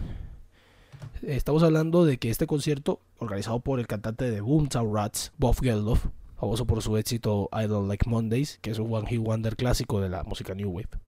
Estamos 1.22 1.62
hablando 1.62 2.04
de 2.04 2.18
que 2.18 2.30
este 2.30 2.46
concierto, 2.46 3.00
organizado 3.18 3.60
por 3.60 3.80
el 3.80 3.86
cantante 3.86 4.30
de 4.30 4.40
Boomtown 4.40 4.94
Rats, 4.94 5.32
Bob 5.38 5.56
Geldof, 5.60 6.06
famoso 6.36 6.66
por 6.66 6.82
su 6.82 6.96
éxito 6.96 7.48
I 7.52 7.66
Don't 7.66 7.88
Like 7.88 8.08
Mondays, 8.08 8.58
que 8.60 8.70
es 8.70 8.78
un 8.78 8.92
One 8.92 9.08
Hit 9.08 9.20
Wonder 9.20 9.56
clásico 9.56 10.00
de 10.00 10.08
la 10.08 10.22
música 10.24 10.54
New 10.54 10.70
Wave. 10.70 11.05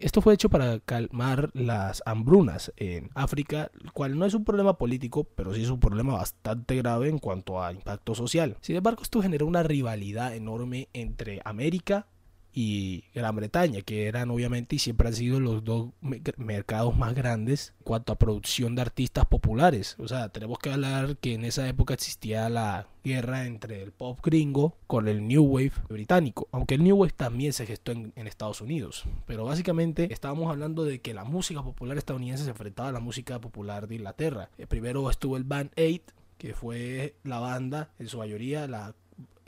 Esto 0.00 0.22
fue 0.22 0.32
hecho 0.32 0.48
para 0.48 0.80
calmar 0.80 1.50
las 1.52 2.02
hambrunas 2.06 2.72
en 2.76 3.10
África, 3.14 3.70
el 3.84 3.92
cual 3.92 4.18
no 4.18 4.24
es 4.24 4.32
un 4.32 4.46
problema 4.46 4.78
político, 4.78 5.24
pero 5.24 5.52
sí 5.52 5.62
es 5.62 5.68
un 5.68 5.78
problema 5.78 6.14
bastante 6.14 6.74
grave 6.76 7.10
en 7.10 7.18
cuanto 7.18 7.62
a 7.62 7.70
impacto 7.70 8.14
social. 8.14 8.56
Sin 8.62 8.76
embargo, 8.76 9.02
esto 9.02 9.20
generó 9.20 9.46
una 9.46 9.62
rivalidad 9.62 10.34
enorme 10.34 10.88
entre 10.94 11.42
América 11.44 12.06
y 12.52 13.04
Gran 13.14 13.36
Bretaña, 13.36 13.82
que 13.82 14.06
eran 14.06 14.30
obviamente 14.30 14.76
y 14.76 14.78
siempre 14.78 15.08
han 15.08 15.14
sido 15.14 15.40
los 15.40 15.64
dos 15.64 15.90
mercados 16.36 16.96
más 16.96 17.14
grandes 17.14 17.74
en 17.78 17.84
cuanto 17.84 18.12
a 18.12 18.18
producción 18.18 18.74
de 18.74 18.82
artistas 18.82 19.26
populares. 19.26 19.96
O 19.98 20.08
sea, 20.08 20.28
tenemos 20.30 20.58
que 20.58 20.72
hablar 20.72 21.16
que 21.18 21.34
en 21.34 21.44
esa 21.44 21.68
época 21.68 21.94
existía 21.94 22.48
la 22.48 22.88
guerra 23.02 23.46
entre 23.46 23.82
el 23.82 23.92
pop 23.92 24.18
gringo 24.22 24.76
con 24.86 25.08
el 25.08 25.26
New 25.26 25.42
Wave 25.44 25.72
británico, 25.88 26.48
aunque 26.52 26.74
el 26.74 26.84
New 26.84 26.96
Wave 26.96 27.14
también 27.16 27.52
se 27.52 27.66
gestó 27.66 27.92
en, 27.92 28.12
Estados 28.16 28.60
Unidos. 28.60 29.04
Pero 29.26 29.44
básicamente 29.44 30.12
estábamos 30.12 30.50
hablando 30.50 30.84
de 30.84 31.00
que 31.00 31.14
la 31.14 31.24
música 31.24 31.62
popular 31.62 31.98
estadounidense 31.98 32.44
se 32.44 32.50
enfrentaba 32.50 32.90
a 32.90 32.92
la 32.92 33.00
música 33.00 33.40
popular 33.40 33.88
de 33.88 33.96
Inglaterra. 33.96 34.50
Eh, 34.56 34.66
primero 34.66 35.10
estuvo 35.10 35.36
el 35.36 35.44
Band 35.44 35.70
8, 35.76 36.00
que 36.38 36.54
fue 36.54 37.16
la 37.24 37.40
banda, 37.40 37.90
en 37.98 38.08
su 38.08 38.18
mayoría, 38.18 38.68
la 38.68 38.94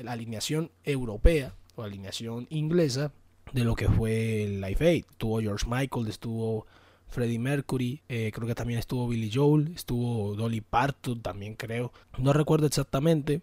alineación 0.05 0.73
europea 0.85 1.55
o 1.75 1.83
alineación 1.83 2.47
inglesa 2.51 3.13
de 3.53 3.65
lo 3.65 3.75
que 3.75 3.89
fue 3.89 4.45
el 4.45 4.61
Life 4.61 4.87
Aid. 4.87 5.05
Estuvo 5.11 5.41
George 5.41 5.67
Michael, 5.69 6.09
estuvo 6.09 6.67
Freddie 7.09 7.39
Mercury, 7.39 8.03
eh, 8.09 8.31
creo 8.35 8.49
que 8.49 8.55
también 8.55 8.79
estuvo 8.79 9.07
Billy 9.07 9.31
Joel, 9.33 9.73
estuvo 9.75 10.35
Dolly 10.35 10.63
Parton 10.63 11.21
también 11.21 11.55
creo. 11.55 11.93
No 12.19 12.33
recuerdo 12.33 12.67
exactamente, 12.67 13.43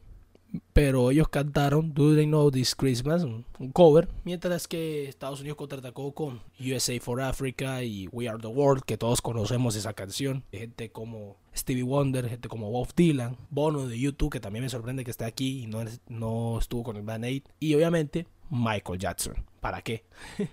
pero 0.74 1.12
ellos 1.12 1.30
cantaron 1.30 1.94
Do 1.94 2.16
They 2.16 2.26
Know 2.26 2.50
This 2.52 2.76
Christmas, 2.76 3.24
un, 3.24 3.46
cover, 3.74 4.08
mientras 4.24 4.68
que 4.68 5.08
Estados 5.08 5.42
Unidos 5.42 5.58
contraatacó 5.58 6.14
con 6.14 6.42
USA 6.60 7.00
for 7.00 7.22
Africa 7.22 7.84
y 7.84 8.08
We 8.12 8.28
Are 8.28 8.40
the 8.40 8.48
World, 8.48 8.84
que 8.84 8.98
todos 8.98 9.22
conocemos 9.22 9.76
esa 9.76 9.94
canción. 9.94 10.44
Gente 10.52 10.92
como 10.92 11.38
Stevie 11.56 11.84
Wonder, 11.84 12.30
gente 12.30 12.50
como 12.50 12.72
Bob 12.72 12.90
Dylan, 12.96 13.38
Bono 13.50 13.88
de 13.88 14.00
YouTube, 14.00 14.32
que 14.32 14.40
también 14.40 14.64
me 14.64 14.70
sorprende 14.70 15.04
que 15.04 15.12
esté 15.12 15.26
aquí 15.26 15.64
y 15.64 15.68
no, 15.68 15.84
no 16.08 16.60
estuvo 16.60 16.84
con 16.84 16.98
el 16.98 17.04
Band 17.04 17.26
Aid, 17.26 17.44
y 17.60 17.76
obviamente 17.76 18.28
Michael 18.50 19.00
Jackson. 19.00 19.36
¿Para 19.60 19.82
qué? 19.82 20.06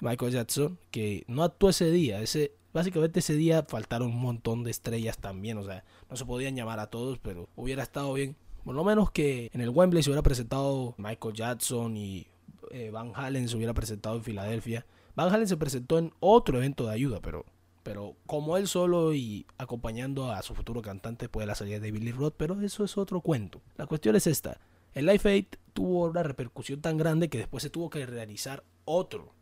Michael 0.00 0.32
Jackson, 0.32 0.78
que 0.90 1.24
no 1.26 1.42
actuó 1.42 1.70
ese 1.70 1.90
día, 1.90 2.20
ese 2.20 2.52
básicamente 2.72 3.20
ese 3.20 3.34
día 3.34 3.64
faltaron 3.66 4.08
un 4.08 4.20
montón 4.20 4.62
de 4.62 4.70
estrellas 4.70 5.16
también, 5.16 5.56
o 5.56 5.64
sea, 5.64 5.82
no 6.10 6.16
se 6.16 6.26
podían 6.26 6.54
llamar 6.54 6.78
a 6.78 6.88
todos, 6.88 7.18
pero 7.18 7.48
hubiera 7.56 7.82
estado 7.82 8.12
bien 8.12 8.36
por 8.66 8.74
lo 8.74 8.82
menos 8.82 9.12
que 9.12 9.48
en 9.54 9.60
el 9.60 9.70
Wembley 9.70 10.02
se 10.02 10.10
hubiera 10.10 10.24
presentado 10.24 10.96
Michael 10.98 11.34
Jackson 11.34 11.96
y 11.96 12.26
eh, 12.72 12.90
Van 12.90 13.12
Halen 13.14 13.48
se 13.48 13.56
hubiera 13.56 13.72
presentado 13.72 14.16
en 14.16 14.24
Filadelfia. 14.24 14.84
Van 15.14 15.32
Halen 15.32 15.46
se 15.46 15.56
presentó 15.56 15.98
en 15.98 16.12
otro 16.18 16.58
evento 16.58 16.84
de 16.84 16.92
ayuda, 16.92 17.20
pero, 17.22 17.44
pero 17.84 18.16
como 18.26 18.56
él 18.56 18.66
solo 18.66 19.14
y 19.14 19.46
acompañando 19.56 20.32
a 20.32 20.42
su 20.42 20.56
futuro 20.56 20.82
cantante 20.82 21.28
puede 21.28 21.46
la 21.46 21.54
salida 21.54 21.78
de 21.78 21.92
Billy 21.92 22.10
Roth, 22.10 22.34
pero 22.36 22.60
eso 22.60 22.82
es 22.82 22.98
otro 22.98 23.20
cuento. 23.20 23.62
La 23.76 23.86
cuestión 23.86 24.16
es 24.16 24.26
esta. 24.26 24.58
El 24.94 25.06
Life 25.06 25.28
Aid 25.28 25.46
tuvo 25.72 26.06
una 26.06 26.24
repercusión 26.24 26.80
tan 26.80 26.96
grande 26.96 27.28
que 27.28 27.38
después 27.38 27.62
se 27.62 27.70
tuvo 27.70 27.88
que 27.88 28.04
realizar 28.04 28.64
otro 28.84 29.32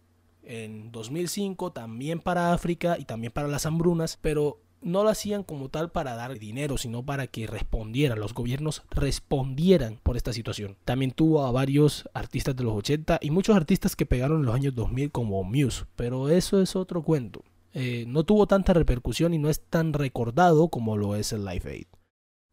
en 0.43 0.93
2005 0.93 1.73
también 1.73 2.21
para 2.21 2.53
África 2.53 2.99
y 2.99 3.07
también 3.07 3.33
para 3.33 3.49
las 3.49 3.65
hambrunas, 3.65 4.19
pero 4.21 4.61
no 4.85 5.03
lo 5.03 5.09
hacían 5.09 5.43
como 5.43 5.71
tal 5.71 5.91
para 5.91 6.15
dar 6.15 6.39
dinero, 6.39 6.79
sino 6.79 7.05
para 7.05 7.27
que 7.27 7.47
respondieran, 7.47 8.21
los 8.21 8.35
gobiernos 8.35 8.83
respondieran 8.91 9.99
por 10.03 10.17
esta 10.17 10.33
situación. 10.33 10.77
También 10.85 11.11
tuvo 11.11 11.45
a 11.45 11.51
varios 11.51 12.09
artistas 12.15 12.55
de 12.55 12.65
los 12.65 12.75
80 12.75 13.19
y 13.23 13.31
muchos 13.31 13.57
artistas 13.57 13.97
que 13.97 14.07
pegaron 14.07 14.41
en 14.41 14.47
los 14.47 14.55
años 14.55 14.75
2000 14.75 15.11
como 15.11 15.43
Muse, 15.43 15.87
pero 15.97 16.29
eso 16.29 16.61
es 16.61 16.77
otro 16.77 17.03
cuento. 17.03 17.43
Eh, 17.73 18.05
no 18.07 18.23
tuvo 18.23 18.47
tanta 18.47 18.73
repercusión 18.73 19.35
y 19.35 19.39
no 19.39 19.51
es 19.51 19.61
tan 19.61 19.93
recordado 19.93 20.69
como 20.69 20.97
lo 20.97 21.17
es 21.17 21.33
el 21.33 21.45
Live 21.45 21.69
Aid. 21.69 21.87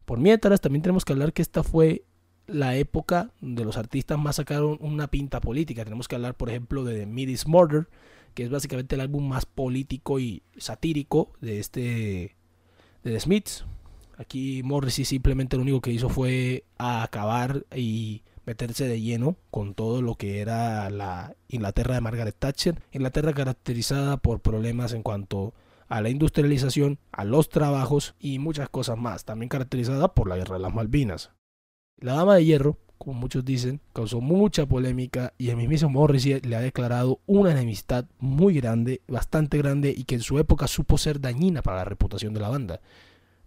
Por 0.04 0.18
mientras, 0.18 0.60
también 0.60 0.82
tenemos 0.82 1.04
que 1.04 1.12
hablar 1.12 1.32
que 1.32 1.42
esta 1.42 1.62
fue 1.62 2.04
la 2.48 2.76
época 2.76 3.30
de 3.40 3.64
los 3.64 3.76
artistas 3.76 4.18
más 4.18 4.36
sacaron 4.36 4.78
una 4.80 5.08
pinta 5.08 5.40
política. 5.40 5.84
Tenemos 5.84 6.08
que 6.08 6.16
hablar, 6.16 6.34
por 6.34 6.50
ejemplo, 6.50 6.84
de 6.84 7.00
The 7.00 7.06
Midis 7.06 7.46
Murder, 7.46 7.88
que 8.32 8.44
es 8.44 8.50
básicamente 8.50 8.94
el 8.94 9.00
álbum 9.00 9.28
más 9.28 9.46
político 9.46 10.18
y 10.18 10.42
satírico 10.56 11.32
de 11.40 11.60
este 11.60 12.36
de 13.02 13.12
The 13.12 13.20
Smiths. 13.20 13.64
Aquí 14.16 14.62
Morrissey 14.62 15.04
simplemente 15.04 15.56
lo 15.56 15.62
único 15.62 15.80
que 15.80 15.92
hizo 15.92 16.08
fue 16.08 16.64
acabar 16.78 17.64
y 17.74 18.22
meterse 18.44 18.86
de 18.86 19.00
lleno 19.00 19.36
con 19.50 19.74
todo 19.74 20.02
lo 20.02 20.16
que 20.16 20.40
era 20.40 20.90
la 20.90 21.34
Inglaterra 21.48 21.94
de 21.94 22.00
Margaret 22.00 22.36
Thatcher, 22.38 22.82
Inglaterra 22.92 23.32
caracterizada 23.32 24.16
por 24.16 24.40
problemas 24.40 24.92
en 24.92 25.02
cuanto 25.02 25.54
a 25.88 26.00
la 26.00 26.08
industrialización, 26.08 26.98
a 27.10 27.24
los 27.24 27.48
trabajos 27.48 28.14
y 28.18 28.38
muchas 28.38 28.68
cosas 28.68 28.98
más, 28.98 29.24
también 29.24 29.48
caracterizada 29.48 30.14
por 30.14 30.28
la 30.28 30.36
guerra 30.36 30.56
de 30.56 30.62
las 30.62 30.74
Malvinas. 30.74 31.30
La 31.98 32.14
Dama 32.14 32.36
de 32.36 32.44
Hierro 32.44 32.78
como 33.02 33.18
muchos 33.18 33.44
dicen, 33.44 33.80
causó 33.92 34.20
mucha 34.20 34.64
polémica 34.66 35.34
y 35.36 35.50
el 35.50 35.56
mismo 35.56 35.88
Morrissey 35.88 36.40
le 36.40 36.54
ha 36.54 36.60
declarado 36.60 37.18
una 37.26 37.50
enemistad 37.50 38.04
muy 38.20 38.54
grande, 38.54 39.02
bastante 39.08 39.58
grande 39.58 39.92
y 39.96 40.04
que 40.04 40.14
en 40.14 40.20
su 40.20 40.38
época 40.38 40.68
supo 40.68 40.98
ser 40.98 41.20
dañina 41.20 41.62
para 41.62 41.78
la 41.78 41.84
reputación 41.84 42.32
de 42.32 42.40
la 42.40 42.48
banda. 42.48 42.80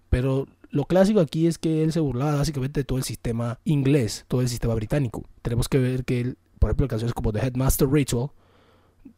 Pero 0.10 0.48
lo 0.72 0.84
clásico 0.84 1.22
aquí 1.22 1.48
es 1.48 1.58
que 1.58 1.84
él 1.84 1.94
se 1.94 2.02
burlaba 2.02 2.36
básicamente 2.36 2.82
de 2.82 2.84
todo 2.84 2.98
el 2.98 3.06
sistema 3.06 3.60
inglés, 3.64 4.26
todo 4.28 4.42
el 4.42 4.50
sistema 4.50 4.76
británico. 4.76 5.24
Tenemos 5.42 5.70
que 5.70 5.78
ver 5.78 6.04
que 6.04 6.20
él, 6.20 6.38
por 6.60 6.70
ejemplo, 6.70 6.90
canciones 6.90 7.14
como 7.14 7.32
The 7.32 7.40
Headmaster 7.40 7.88
Ritual, 7.90 8.32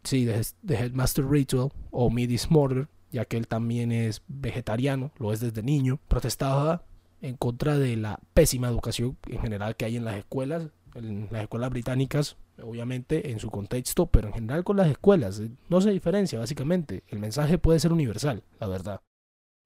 sí, 0.04 0.28
The, 0.66 0.76
Headmaster 0.76 1.26
Ritual 1.26 1.72
o 1.90 2.12
Midis 2.12 2.52
Murder, 2.52 2.90
ya 3.12 3.26
que 3.26 3.38
él 3.38 3.48
también 3.48 3.92
es 3.92 4.22
vegetariano, 4.28 5.12
lo 5.18 5.34
es 5.34 5.40
desde 5.40 5.64
niño, 5.64 6.00
protestaba 6.08 6.84
en 7.22 7.36
contra 7.36 7.78
de 7.78 7.96
la 7.98 8.20
pésima 8.34 8.68
educación 8.68 9.18
en 9.28 9.40
general 9.40 9.76
que 9.76 9.86
hay 9.86 9.98
en 9.98 10.06
las 10.06 10.16
escuelas, 10.16 10.70
en 10.96 11.28
las 11.32 11.44
escuelas 11.44 11.70
británicas, 11.70 12.38
obviamente 12.62 13.32
en 13.32 13.40
su 13.40 13.50
contexto, 13.50 14.08
pero 14.08 14.28
en 14.28 14.34
general 14.34 14.64
con 14.64 14.78
las 14.78 14.88
escuelas. 14.88 15.40
Eh, 15.40 15.52
no 15.70 15.82
se 15.82 15.92
diferencia 15.92 16.40
básicamente. 16.40 17.04
El 17.08 17.20
mensaje 17.20 17.58
puede 17.58 17.80
ser 17.80 17.94
universal, 17.94 18.44
la 18.60 18.68
verdad. 18.68 19.02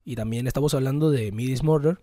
Y 0.04 0.16
también 0.16 0.48
estamos 0.48 0.74
hablando 0.74 1.12
de 1.12 1.32
Midis 1.32 1.64
Murder, 1.64 2.00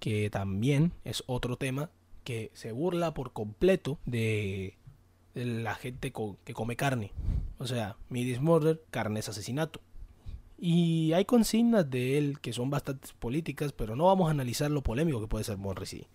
que 0.00 0.30
también 0.30 0.92
es 1.04 1.22
otro 1.26 1.56
tema 1.56 1.90
que 2.24 2.50
se 2.54 2.72
burla 2.72 3.14
por 3.14 3.32
completo 3.32 4.00
de, 4.04 4.76
la 5.34 5.74
gente 5.74 6.12
que 6.44 6.54
come 6.54 6.76
carne. 6.76 7.12
O 7.58 7.66
sea, 7.66 7.96
Midis 8.08 8.40
Murder, 8.40 8.82
carne 8.90 9.20
es 9.20 9.28
asesinato. 9.28 9.80
Y 10.58 11.12
hay 11.12 11.24
consignas 11.24 11.88
de 11.90 12.16
él 12.18 12.40
que 12.40 12.52
son 12.52 12.70
bastante 12.70 13.08
políticas, 13.18 13.72
pero 13.72 13.94
no 13.94 14.06
vamos 14.06 14.28
a 14.28 14.30
analizar 14.30 14.70
lo 14.70 14.82
polémico 14.82 15.20
que 15.20 15.26
puede 15.26 15.44
ser 15.44 15.58
Morrissey. 15.58 16.06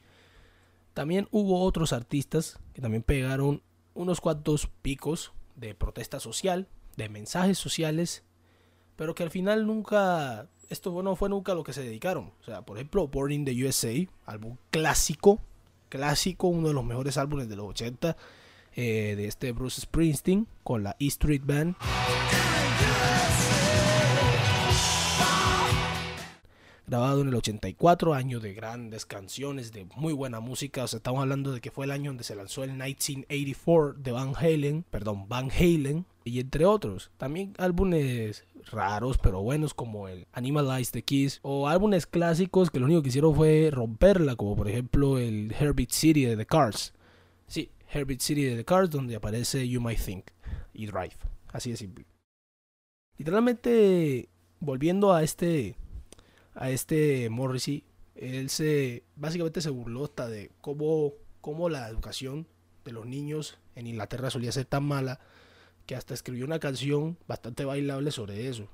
También 0.94 1.28
hubo 1.32 1.64
otros 1.64 1.94
artistas 1.94 2.60
que 2.74 2.82
también 2.82 3.04
pegaron 3.04 3.62
unos 3.94 4.20
cuantos 4.20 4.68
picos 4.82 5.32
de 5.56 5.76
protesta 5.76 6.20
social, 6.20 6.68
de 6.98 7.10
mensajes 7.10 7.58
sociales, 7.58 8.24
pero 8.96 9.16
que 9.16 9.24
al 9.24 9.30
final 9.30 9.66
nunca, 9.66 10.48
esto 10.70 11.02
no 11.04 11.16
fue 11.16 11.30
nunca 11.30 11.54
lo 11.54 11.64
que 11.64 11.74
se 11.74 11.84
dedicaron. 11.84 12.32
O 12.42 12.44
sea, 12.44 12.64
por 12.64 12.78
ejemplo, 12.78 13.08
Born 13.08 13.32
in 13.32 13.46
the 13.46 13.66
USA, 13.66 13.94
álbum 14.26 14.58
clásico, 14.70 15.40
clásico, 15.90 16.48
uno 16.48 16.70
de 16.70 16.74
los 16.74 16.84
mejores 16.84 17.18
álbumes 17.18 17.48
de 17.48 17.56
los 17.56 17.68
80 17.68 18.18
eh, 18.74 19.14
de 19.16 19.26
este 19.28 19.52
Bruce 19.52 19.82
Springsteen 19.82 20.48
con 20.64 20.84
la 20.84 20.96
E 21.00 21.08
Street 21.08 21.44
Band. 21.46 21.76
Grabado 26.92 27.22
en 27.22 27.30
el 27.30 27.36
84, 27.36 28.14
año 28.14 28.42
de 28.42 28.54
grandes 28.54 29.06
canciones, 29.06 29.72
de 29.72 29.86
muy 29.96 30.12
buena 30.12 30.42
música. 30.42 30.84
O 30.84 30.88
sea, 30.88 30.98
estamos 30.98 31.22
hablando 31.22 31.54
de 31.54 31.62
que 31.62 31.72
fue 31.72 31.86
el 31.86 31.92
año 31.92 32.10
donde 32.12 32.26
se 32.26 32.36
lanzó 32.36 32.66
el 32.66 32.72
1984 32.72 33.94
de 33.94 34.12
Van 34.12 34.34
Halen, 34.36 34.84
perdón, 34.90 35.30
Van 35.30 35.50
Halen, 35.50 36.06
y 36.26 36.42
entre 36.42 36.66
otros. 36.66 37.10
También 37.18 37.54
álbumes 37.58 38.44
raros 38.70 39.18
pero 39.18 39.42
buenos 39.42 39.74
como 39.74 40.10
el 40.10 40.28
Animalize 40.34 40.92
the 40.92 41.02
Kiss 41.02 41.40
o 41.44 41.70
álbumes 41.70 42.06
clásicos 42.06 42.70
que 42.70 42.80
lo 42.80 42.86
único 42.86 43.02
que 43.02 43.08
hicieron 43.10 43.34
fue 43.36 43.70
romperla, 43.72 44.36
como 44.36 44.58
por 44.58 44.68
ejemplo 44.68 45.18
el 45.18 45.56
Herbit 45.58 45.92
City 45.92 46.26
de 46.26 46.36
The 46.36 46.46
Cars. 46.46 46.94
Sí, 47.48 47.72
Herbit 47.90 48.20
City 48.20 48.44
de 48.44 48.58
The 48.58 48.66
Cars, 48.66 48.90
donde 48.90 49.16
aparece 49.16 49.66
You 49.66 49.80
Might 49.80 50.04
Think 50.04 50.26
y 50.74 50.88
Drive. 50.88 51.16
Así 51.54 51.72
de 51.72 51.78
simple. 51.78 52.06
Literalmente, 53.18 54.28
volviendo 54.60 55.14
a 55.14 55.24
este 55.24 55.78
a 56.54 56.70
este 56.70 57.30
Morrissey, 57.30 57.84
él 58.16 58.50
se 58.50 59.04
básicamente 59.16 59.62
se 59.62 59.70
burló 59.70 60.06
hasta 60.06 60.28
de 60.28 60.52
cómo, 60.62 61.14
cómo 61.42 61.70
la 61.70 61.88
educación 61.88 62.48
de 62.86 62.92
los 62.92 63.06
niños 63.06 63.58
en 63.76 63.88
Inglaterra 63.88 64.30
solía 64.30 64.52
ser 64.52 64.66
tan 64.66 64.84
mala 64.84 65.20
que 65.86 65.96
hasta 65.96 66.14
escribió 66.14 66.46
una 66.46 66.60
canción 66.60 67.18
bastante 67.28 67.66
bailable 67.66 68.12
sobre 68.12 68.48
eso. 68.48 68.68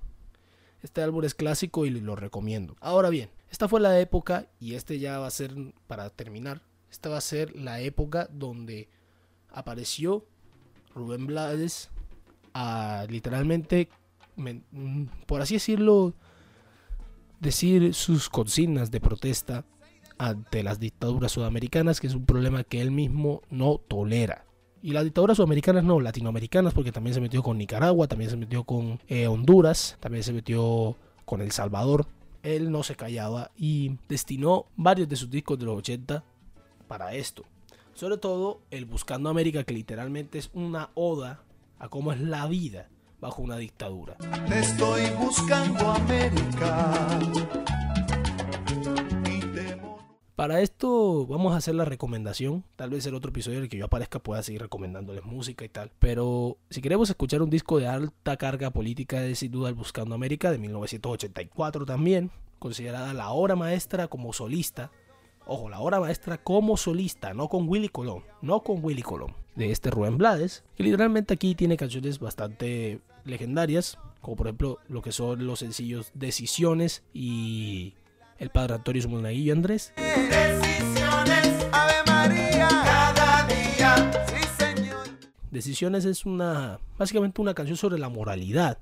Este 0.82 1.02
álbum 1.02 1.24
es 1.24 1.34
clásico 1.34 1.86
y 1.86 1.90
lo 1.90 2.16
recomiendo. 2.16 2.76
Ahora 2.80 3.10
bien, 3.10 3.30
esta 3.50 3.68
fue 3.68 3.80
la 3.80 4.00
época 4.00 4.48
y 4.60 4.76
este 4.76 5.00
ya 5.00 5.20
va 5.20 5.28
a 5.28 5.32
ser 5.32 5.56
para 5.88 6.10
terminar. 6.10 6.62
Esta 6.92 7.10
va 7.10 7.18
a 7.18 7.22
ser 7.22 7.56
la 7.56 7.82
época 7.82 8.30
donde 8.32 8.90
apareció 9.50 10.26
Rubén 10.94 11.28
Blades 11.28 11.90
a 12.54 13.06
literalmente, 13.10 13.90
mm, 14.36 15.04
por 15.26 15.42
así 15.42 15.56
decirlo, 15.56 16.14
decir 17.40 17.94
sus 17.94 18.30
consignas 18.30 18.92
de 18.92 19.00
protesta 19.00 19.66
ante 20.18 20.64
las 20.64 20.80
dictaduras 20.80 21.32
sudamericanas, 21.32 22.00
que 22.00 22.08
es 22.08 22.16
un 22.16 22.26
problema 22.26 22.64
que 22.64 22.82
él 22.82 22.92
mismo 22.92 23.42
no 23.50 23.78
tolera. 23.78 24.46
Y 24.82 24.92
las 24.92 25.04
dictaduras 25.04 25.38
sudamericanas 25.38 25.84
no, 25.84 26.00
latinoamericanas, 26.00 26.74
porque 26.74 26.92
también 26.92 27.14
se 27.14 27.22
metió 27.22 27.44
con 27.44 27.58
Nicaragua, 27.58 28.08
también 28.08 28.30
se 28.30 28.38
metió 28.38 28.64
con 28.64 29.00
eh, 29.08 29.28
Honduras, 29.28 29.98
también 30.00 30.24
se 30.24 30.34
metió 30.34 30.96
con 31.26 31.42
El 31.42 31.52
Salvador. 31.52 32.08
Él 32.44 32.72
no 32.72 32.84
se 32.84 32.96
callaba 32.96 33.52
y 33.58 33.98
destinó 34.08 34.68
varios 34.76 35.10
de 35.10 35.16
sus 35.16 35.30
discos 35.30 35.60
de 35.60 35.66
los 35.66 35.78
80 35.78 36.24
para 36.88 37.14
esto. 37.16 37.44
Sobre 37.94 38.18
todo 38.18 38.62
el 38.70 38.86
Buscando 38.86 39.30
América, 39.30 39.64
que 39.64 39.74
literalmente 39.74 40.38
es 40.38 40.52
una 40.54 40.92
oda 40.94 41.44
a 41.80 41.90
cómo 41.90 42.12
es 42.12 42.22
la 42.22 42.48
vida 42.48 42.90
bajo 43.20 43.42
una 43.42 43.58
dictadura. 43.58 44.16
Estoy 44.54 45.10
buscando 45.20 45.92
América. 45.92 47.20
Para 50.36 50.62
esto 50.62 51.26
vamos 51.26 51.54
a 51.54 51.58
hacer 51.58 51.74
la 51.74 51.84
recomendación. 51.84 52.64
Tal 52.76 52.92
vez 52.92 53.06
el 53.08 53.16
otro 53.16 53.32
episodio 53.32 53.58
en 53.58 53.64
el 53.64 53.70
que 53.70 53.78
yo 53.78 53.86
aparezca 53.86 54.20
pueda 54.20 54.44
seguir 54.44 54.62
recomendándoles 54.62 55.26
música 55.26 55.66
y 55.66 55.70
tal. 55.70 55.92
Pero 55.98 56.58
si 56.70 56.80
queremos 56.80 57.10
escuchar 57.10 57.42
un 57.42 57.50
disco 57.50 57.80
de 57.80 57.88
alta 57.88 58.38
carga 58.38 58.70
política 58.70 59.24
es 59.26 59.40
sin 59.40 59.52
duda 59.52 59.70
el 59.70 59.76
Buscando 59.76 60.14
América 60.14 60.52
de 60.52 60.60
1984 60.60 61.86
también. 61.88 62.30
Considerada 62.60 63.16
la 63.16 63.32
obra 63.32 63.56
maestra 63.56 64.08
como 64.08 64.32
solista. 64.32 64.92
Ojo, 65.48 65.70
la 65.70 65.80
obra 65.80 66.00
maestra 66.00 66.38
como 66.38 66.78
solista, 66.78 67.34
no 67.34 67.48
con 67.48 67.68
Willy 67.68 67.90
Colón. 67.90 68.24
No 68.44 68.62
con 68.62 68.84
Willy 68.84 69.02
Colón 69.02 69.47
de 69.58 69.72
este 69.72 69.90
Rubén 69.90 70.20
Blades, 70.20 70.64
que 70.76 70.84
literalmente 70.84 71.34
aquí 71.34 71.56
tiene 71.56 71.78
canciones 71.78 72.20
bastante 72.20 73.02
legendarias, 73.26 73.98
como 74.22 74.38
por 74.38 74.48
ejemplo 74.48 74.78
lo 74.88 75.02
que 75.02 75.12
son 75.12 75.48
los 75.48 75.60
sencillos 75.60 76.12
Decisiones 76.14 77.04
y 77.12 77.96
El 78.38 78.52
Padre 78.52 78.76
Antonio 78.76 79.10
Monaguillo 79.10 79.54
Andrés. 79.54 79.94
Decisiones, 79.98 81.68
Ave 81.72 81.94
María, 82.06 82.68
cada 82.68 83.48
día, 83.48 84.28
sí 84.28 84.48
señor. 84.64 85.08
Decisiones 85.50 86.06
es 86.06 86.26
una, 86.26 86.80
básicamente 87.00 87.42
una 87.42 87.56
canción 87.56 87.78
sobre 87.78 87.98
la 87.98 88.10
moralidad, 88.10 88.78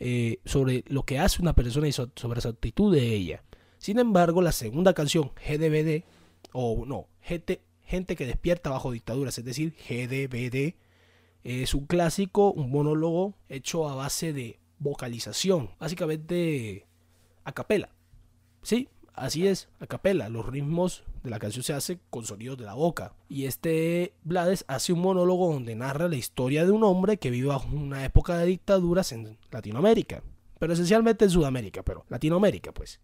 eh, 0.00 0.38
sobre 0.46 0.82
lo 0.88 1.02
que 1.02 1.18
hace 1.18 1.42
una 1.42 1.52
persona 1.52 1.88
y 1.88 1.92
sobre 1.92 2.38
esa 2.38 2.48
actitud 2.48 2.94
de 2.94 3.14
ella. 3.14 3.42
Sin 3.76 3.98
embargo, 3.98 4.40
la 4.40 4.52
segunda 4.52 4.94
canción, 4.94 5.30
GDBD, 5.46 6.04
o 6.52 6.86
no, 6.86 7.06
GT, 7.28 7.60
Gente 7.86 8.16
que 8.16 8.26
despierta 8.26 8.70
bajo 8.70 8.90
dictaduras, 8.90 9.38
es 9.38 9.44
decir, 9.44 9.74
GDBD. 9.88 10.74
Es 11.44 11.74
un 11.74 11.86
clásico, 11.86 12.52
un 12.52 12.70
monólogo 12.70 13.34
hecho 13.48 13.88
a 13.88 13.94
base 13.94 14.32
de 14.32 14.58
vocalización, 14.78 15.70
básicamente 15.78 16.86
a 17.44 17.52
capela. 17.52 17.90
Sí, 18.62 18.88
así 19.14 19.46
es, 19.46 19.68
a 19.78 19.86
capela. 19.86 20.28
Los 20.28 20.46
ritmos 20.46 21.04
de 21.22 21.30
la 21.30 21.38
canción 21.38 21.62
se 21.62 21.72
hacen 21.72 22.00
con 22.10 22.24
sonidos 22.24 22.58
de 22.58 22.64
la 22.64 22.74
boca. 22.74 23.14
Y 23.28 23.44
este 23.44 24.14
Blades 24.24 24.64
hace 24.66 24.92
un 24.92 25.00
monólogo 25.00 25.52
donde 25.52 25.76
narra 25.76 26.08
la 26.08 26.16
historia 26.16 26.64
de 26.64 26.72
un 26.72 26.82
hombre 26.82 27.16
que 27.18 27.30
vive 27.30 27.48
bajo 27.48 27.68
una 27.68 28.04
época 28.04 28.36
de 28.38 28.46
dictaduras 28.46 29.12
en 29.12 29.38
Latinoamérica. 29.52 30.24
Pero 30.58 30.72
esencialmente 30.72 31.24
en 31.24 31.30
Sudamérica, 31.30 31.82
pero 31.82 32.04
Latinoamérica, 32.08 32.72
pues. 32.72 33.00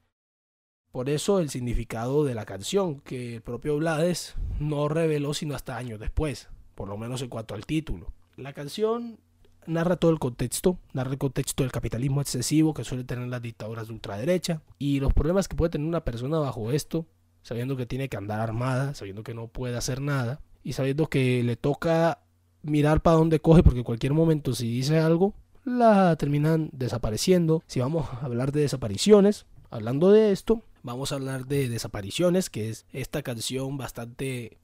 Por 0.92 1.08
eso 1.08 1.40
el 1.40 1.48
significado 1.48 2.22
de 2.22 2.34
la 2.34 2.44
canción, 2.44 3.00
que 3.00 3.36
el 3.36 3.40
propio 3.40 3.78
Blades 3.78 4.34
no 4.60 4.88
reveló 4.88 5.32
sino 5.32 5.54
hasta 5.54 5.78
años 5.78 5.98
después, 5.98 6.50
por 6.74 6.88
lo 6.88 6.98
menos 6.98 7.22
en 7.22 7.30
cuanto 7.30 7.54
al 7.54 7.64
título. 7.64 8.12
La 8.36 8.52
canción 8.52 9.18
narra 9.66 9.96
todo 9.96 10.10
el 10.10 10.18
contexto, 10.18 10.78
narra 10.92 11.12
el 11.12 11.18
contexto 11.18 11.62
del 11.62 11.72
capitalismo 11.72 12.20
excesivo 12.20 12.74
que 12.74 12.84
suele 12.84 13.04
tener 13.04 13.26
las 13.28 13.40
dictaduras 13.40 13.88
de 13.88 13.94
ultraderecha 13.94 14.60
y 14.78 15.00
los 15.00 15.14
problemas 15.14 15.48
que 15.48 15.56
puede 15.56 15.70
tener 15.70 15.88
una 15.88 16.04
persona 16.04 16.38
bajo 16.38 16.72
esto, 16.72 17.06
sabiendo 17.42 17.74
que 17.74 17.86
tiene 17.86 18.10
que 18.10 18.18
andar 18.18 18.40
armada, 18.40 18.94
sabiendo 18.94 19.22
que 19.22 19.32
no 19.32 19.48
puede 19.48 19.78
hacer 19.78 20.02
nada 20.02 20.42
y 20.62 20.74
sabiendo 20.74 21.08
que 21.08 21.42
le 21.42 21.56
toca 21.56 22.20
mirar 22.62 23.00
para 23.00 23.16
dónde 23.16 23.40
coge 23.40 23.62
porque 23.62 23.80
en 23.80 23.84
cualquier 23.84 24.12
momento 24.12 24.54
si 24.54 24.70
dice 24.70 24.98
algo 24.98 25.34
la 25.64 26.16
terminan 26.16 26.68
desapareciendo. 26.72 27.62
Si 27.66 27.80
vamos 27.80 28.08
a 28.10 28.26
hablar 28.26 28.52
de 28.52 28.60
desapariciones, 28.60 29.46
hablando 29.70 30.10
de 30.10 30.32
esto, 30.32 30.62
vamos 30.82 31.12
a 31.12 31.16
hablar 31.16 31.46
de 31.46 31.68
Desapariciones, 31.68 32.50
que 32.50 32.70
es 32.70 32.86
esta 32.92 33.22
canción 33.22 33.76
bastante 33.76 34.58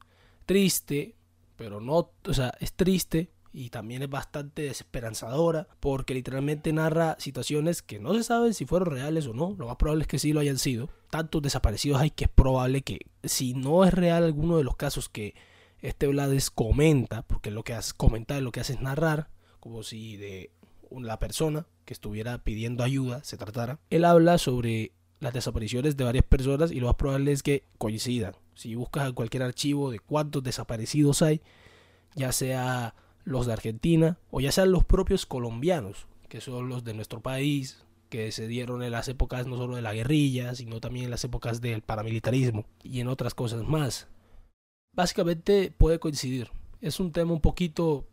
triste, 0.47 1.15
pero 1.57 1.81
no, 1.81 2.11
o 2.27 2.35
sea, 2.35 2.55
es 2.61 2.73
triste 2.73 3.31
y 3.53 3.71
también 3.71 4.03
es 4.03 4.11
bastante 4.11 4.63
desesperanzadora 4.63 5.69
porque 5.81 6.15
literalmente 6.15 6.73
narra 6.73 7.17
situaciones 7.19 7.83
que 7.83 7.99
no 7.99 8.15
se 8.15 8.23
sabe 8.23 8.53
si 8.53 8.67
fueron 8.67 8.91
reales 8.91 9.27
o 9.27 9.35
no, 9.35 9.55
lo 9.59 9.67
más 9.67 9.77
probable 9.77 10.03
es 10.03 10.09
que 10.09 10.19
sí 10.19 10.33
lo 10.33 10.41
hayan 10.41 10.59
sido. 10.59 10.89
Tantos 11.11 11.43
desaparecidos 11.43 12.01
hay 12.01 12.11
que 12.11 12.25
es 12.25 12.31
probable 12.31 12.83
que 12.83 13.01
si 13.25 13.55
no 13.55 13.85
es 13.85 13.93
real 13.95 14.25
alguno 14.25 14.59
de 14.59 14.65
los 14.65 14.77
casos 14.77 15.09
que 15.09 15.35
Este 15.81 16.07
Blades 16.07 16.51
comenta, 16.51 17.23
porque 17.23 17.51
lo 17.51 17.65
que 17.65 17.75
hace, 17.75 17.93
comentar 17.97 18.43
lo 18.43 18.53
que 18.53 18.61
hace 18.61 18.75
es 18.75 18.81
narrar, 18.81 19.31
como 19.61 19.83
si 19.83 20.17
de 20.17 20.51
la 20.91 21.19
persona 21.19 21.67
que 21.85 21.95
estuviera 21.95 22.39
pidiendo 22.39 22.85
ayuda 22.85 23.25
se 23.25 23.37
tratara. 23.37 23.79
Él 23.91 24.05
habla 24.05 24.39
sobre 24.39 24.93
las 25.21 25.33
desapariciones 25.33 25.97
de 25.97 26.05
varias 26.05 26.25
personas 26.25 26.71
y 26.71 26.81
lo 26.81 26.87
más 26.87 26.97
probable 26.97 27.33
es 27.33 27.43
que 27.43 27.65
coincidan. 27.79 28.35
Si 28.55 28.75
buscas 28.75 29.09
en 29.09 29.15
cualquier 29.15 29.43
archivo 29.43 29.91
de 29.91 29.99
cuántos 29.99 30.43
desaparecidos 30.43 31.23
hay, 31.23 31.41
ya 32.15 32.33
sea 32.33 32.95
los 33.25 33.47
de 33.47 33.53
Argentina 33.53 34.19
o 34.31 34.41
ya 34.41 34.53
sean 34.53 34.73
los 34.73 34.85
propios 34.85 35.27
colombianos, 35.27 36.07
que 36.29 36.41
son 36.41 36.69
los 36.69 36.85
de 36.85 36.95
nuestro 36.95 37.21
país, 37.21 37.85
que 38.09 38.33
se 38.33 38.47
dieron 38.47 38.83
en 38.83 38.93
las 38.93 39.09
épocas 39.09 39.47
no 39.47 39.57
solo 39.57 39.77
de 39.77 39.83
la 39.83 39.95
guerrilla, 39.95 40.55
sino 40.55 40.81
también 40.81 41.07
en 41.07 41.11
las 41.11 41.25
épocas 41.25 41.61
del 41.61 41.83
paramilitarismo 41.83 42.65
y 42.83 43.01
en 43.01 43.09
otras 43.09 43.35
cosas 43.35 43.67
más. 43.67 44.09
Básicamente 44.95 45.73
puede 45.77 45.99
coincidir. 45.99 46.51
Es 46.81 47.01
un 47.01 47.13
tema 47.13 47.33
un 47.33 47.41
poquito 47.41 48.07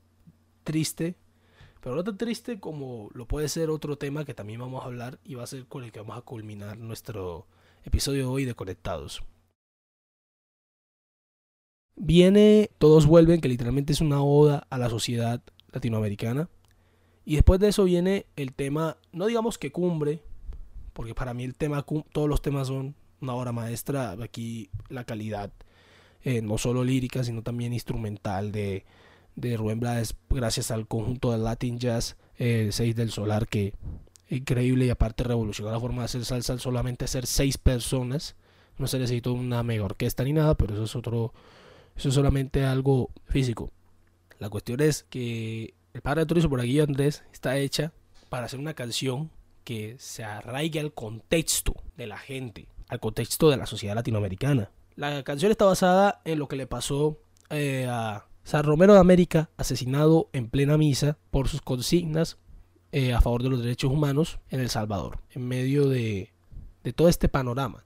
triste, 0.64 1.16
pero 1.86 1.98
no 1.98 2.04
tan 2.04 2.18
triste 2.18 2.60
como 2.60 3.12
lo 3.14 3.28
puede 3.28 3.48
ser 3.48 3.70
otro 3.70 3.96
tema 3.96 4.26
que 4.26 4.34
también 4.34 4.60
vamos 4.60 4.82
a 4.82 4.88
hablar 4.88 5.20
y 5.24 5.36
va 5.36 5.44
a 5.44 5.48
ser 5.48 5.68
con 5.68 5.84
el 5.84 5.92
que 5.92 6.00
vamos 6.00 6.18
a 6.18 6.24
culminar 6.24 6.80
nuestro 6.80 7.46
episodio 7.84 8.32
hoy 8.32 8.44
de 8.44 8.56
Conectados. 8.56 9.22
Viene 11.96 12.72
Todos 12.80 13.06
vuelven, 13.06 13.40
que 13.40 13.50
literalmente 13.50 13.94
es 13.94 14.02
una 14.02 14.24
oda 14.24 14.66
a 14.72 14.80
la 14.80 14.90
sociedad 14.90 15.44
latinoamericana. 15.74 16.50
Y 17.24 17.36
después 17.36 17.60
de 17.60 17.68
eso 17.68 17.84
viene 17.84 18.26
el 18.36 18.54
tema, 18.54 18.98
no 19.12 19.28
digamos 19.28 19.60
que 19.60 19.72
cumbre, 19.72 20.24
porque 20.92 21.14
para 21.14 21.36
mí 21.36 21.44
el 21.44 21.54
tema, 21.54 21.86
todos 22.12 22.28
los 22.28 22.42
temas 22.42 22.70
son 22.70 22.96
una 23.22 23.36
obra 23.36 23.52
maestra. 23.52 24.18
Aquí 24.24 24.72
la 24.90 25.04
calidad, 25.04 25.54
eh, 26.24 26.42
no 26.42 26.58
solo 26.58 26.84
lírica, 26.84 27.24
sino 27.24 27.44
también 27.44 27.74
instrumental 27.74 28.52
de, 28.52 28.86
de 29.36 29.58
Rubén 29.58 29.80
Blades 29.80 30.16
gracias 30.30 30.72
al 30.72 30.88
conjunto 30.88 31.32
de 31.32 31.38
Latin 31.38 31.80
Jazz 31.80 32.18
eh, 32.38 32.70
6 32.72 32.96
del 32.96 33.12
Solar 33.12 33.48
que 33.48 33.74
increíble 34.30 34.86
y 34.86 34.90
aparte 34.90 35.24
revolucionó 35.24 35.72
la 35.72 35.80
forma 35.80 36.02
de 36.02 36.06
hacer 36.06 36.26
salsa 36.26 36.58
solamente 36.58 37.08
ser 37.08 37.28
seis 37.28 37.58
personas. 37.58 38.36
No 38.78 38.88
se 38.88 39.00
necesitó 39.00 39.34
una 39.34 39.64
mega 39.64 39.86
orquesta 39.86 40.24
ni 40.24 40.34
nada 40.34 40.56
pero 40.56 40.74
eso 40.74 40.84
es 40.84 40.96
otro 40.96 41.34
eso 41.96 42.10
es 42.10 42.16
solamente 42.16 42.66
algo 42.66 43.10
físico. 43.26 43.72
La 44.40 44.50
cuestión 44.50 44.82
es 44.82 45.04
que 45.04 45.74
el 45.94 46.02
padre 46.02 46.22
de 46.22 46.26
Torizo 46.26 46.50
por 46.50 46.60
aquí 46.60 46.80
Andrés 46.80 47.24
está 47.32 47.58
hecha 47.58 47.94
para 48.30 48.48
hacer 48.48 48.60
una 48.60 48.74
canción 48.74 49.32
que 49.64 49.96
se 49.98 50.24
arraigue 50.24 50.80
al 50.80 50.94
contexto 50.94 51.76
de 51.96 52.08
la 52.08 52.18
gente 52.18 52.68
al 52.88 53.00
contexto 53.00 53.50
de 53.50 53.58
la 53.58 53.66
sociedad 53.66 53.96
latinoamericana. 53.96 54.70
La 54.96 55.24
canción 55.24 55.52
está 55.52 55.66
basada 55.66 56.22
en 56.26 56.40
lo 56.40 56.48
que 56.48 56.56
le 56.56 56.68
pasó 56.68 57.20
eh, 57.50 57.88
a 57.90 58.26
San 58.46 58.64
Romero 58.64 58.94
de 58.94 59.00
América, 59.00 59.50
asesinado 59.58 60.30
en 60.32 60.50
plena 60.50 60.78
misa 60.78 61.18
por 61.32 61.48
sus 61.48 61.62
consignas 61.62 62.38
eh, 62.92 63.12
a 63.12 63.20
favor 63.20 63.42
de 63.42 63.50
los 63.50 63.60
derechos 63.64 63.92
humanos 63.92 64.40
en 64.52 64.60
El 64.60 64.70
Salvador, 64.70 65.18
en 65.32 65.48
medio 65.48 65.90
de, 65.90 66.32
de 66.84 66.94
todo 66.94 67.10
este 67.10 67.28
panorama. 67.28 67.86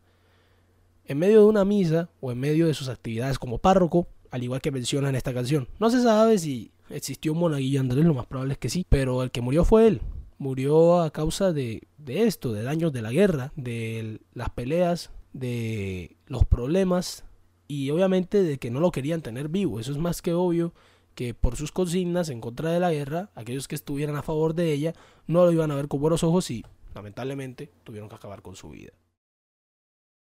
En 1.05 1.17
medio 1.17 1.39
de 1.39 1.45
una 1.45 1.63
misa 1.63 2.09
o 2.19 2.33
en 2.33 2.41
medio 2.41 2.67
de 2.67 2.73
sus 2.73 2.89
actividades 2.89 3.39
como 3.39 3.59
párroco, 3.59 4.09
al 4.31 4.43
igual 4.43 4.59
que 4.59 4.71
menciona 4.71 5.07
en 5.07 5.15
esta 5.15 5.33
canción. 5.33 5.69
No 5.79 5.89
se 5.89 6.03
sabe 6.03 6.37
si 6.37 6.73
existió 6.89 7.31
un 7.31 7.39
monaguillo 7.39 7.79
Andrés, 7.79 8.03
lo 8.03 8.13
más 8.13 8.25
probable 8.25 8.51
es 8.51 8.59
que 8.59 8.69
sí, 8.69 8.85
pero 8.89 9.23
el 9.23 9.31
que 9.31 9.39
murió 9.39 9.63
fue 9.63 9.87
él. 9.87 10.01
Murió 10.39 10.99
a 10.99 11.11
causa 11.11 11.53
de, 11.53 11.87
de 11.97 12.27
esto, 12.27 12.51
de 12.51 12.63
daños 12.63 12.91
de 12.91 13.01
la 13.01 13.13
guerra, 13.13 13.53
de 13.55 14.19
las 14.33 14.49
peleas, 14.49 15.09
de 15.31 16.17
los 16.27 16.43
problemas 16.43 17.23
y 17.69 17.91
obviamente 17.91 18.41
de 18.41 18.57
que 18.57 18.71
no 18.71 18.79
lo 18.81 18.91
querían 18.91 19.21
tener 19.21 19.47
vivo. 19.47 19.79
Eso 19.79 19.91
es 19.91 19.99
más 19.99 20.21
que 20.21 20.33
obvio 20.33 20.73
que 21.13 21.35
por 21.35 21.55
sus 21.55 21.71
consignas 21.71 22.29
en 22.29 22.41
contra 22.41 22.71
de 22.71 22.79
la 22.79 22.91
guerra, 22.91 23.29
aquellos 23.35 23.67
que 23.67 23.75
estuvieran 23.75 24.15
a 24.15 24.23
favor 24.23 24.55
de 24.55 24.73
ella 24.73 24.93
no 25.27 25.45
lo 25.45 25.51
iban 25.51 25.71
a 25.71 25.75
ver 25.75 25.87
con 25.87 26.01
buenos 26.01 26.23
ojos 26.23 26.49
y 26.49 26.65
lamentablemente 26.95 27.71
tuvieron 27.83 28.09
que 28.09 28.15
acabar 28.15 28.41
con 28.41 28.55
su 28.55 28.71
vida. 28.71 28.91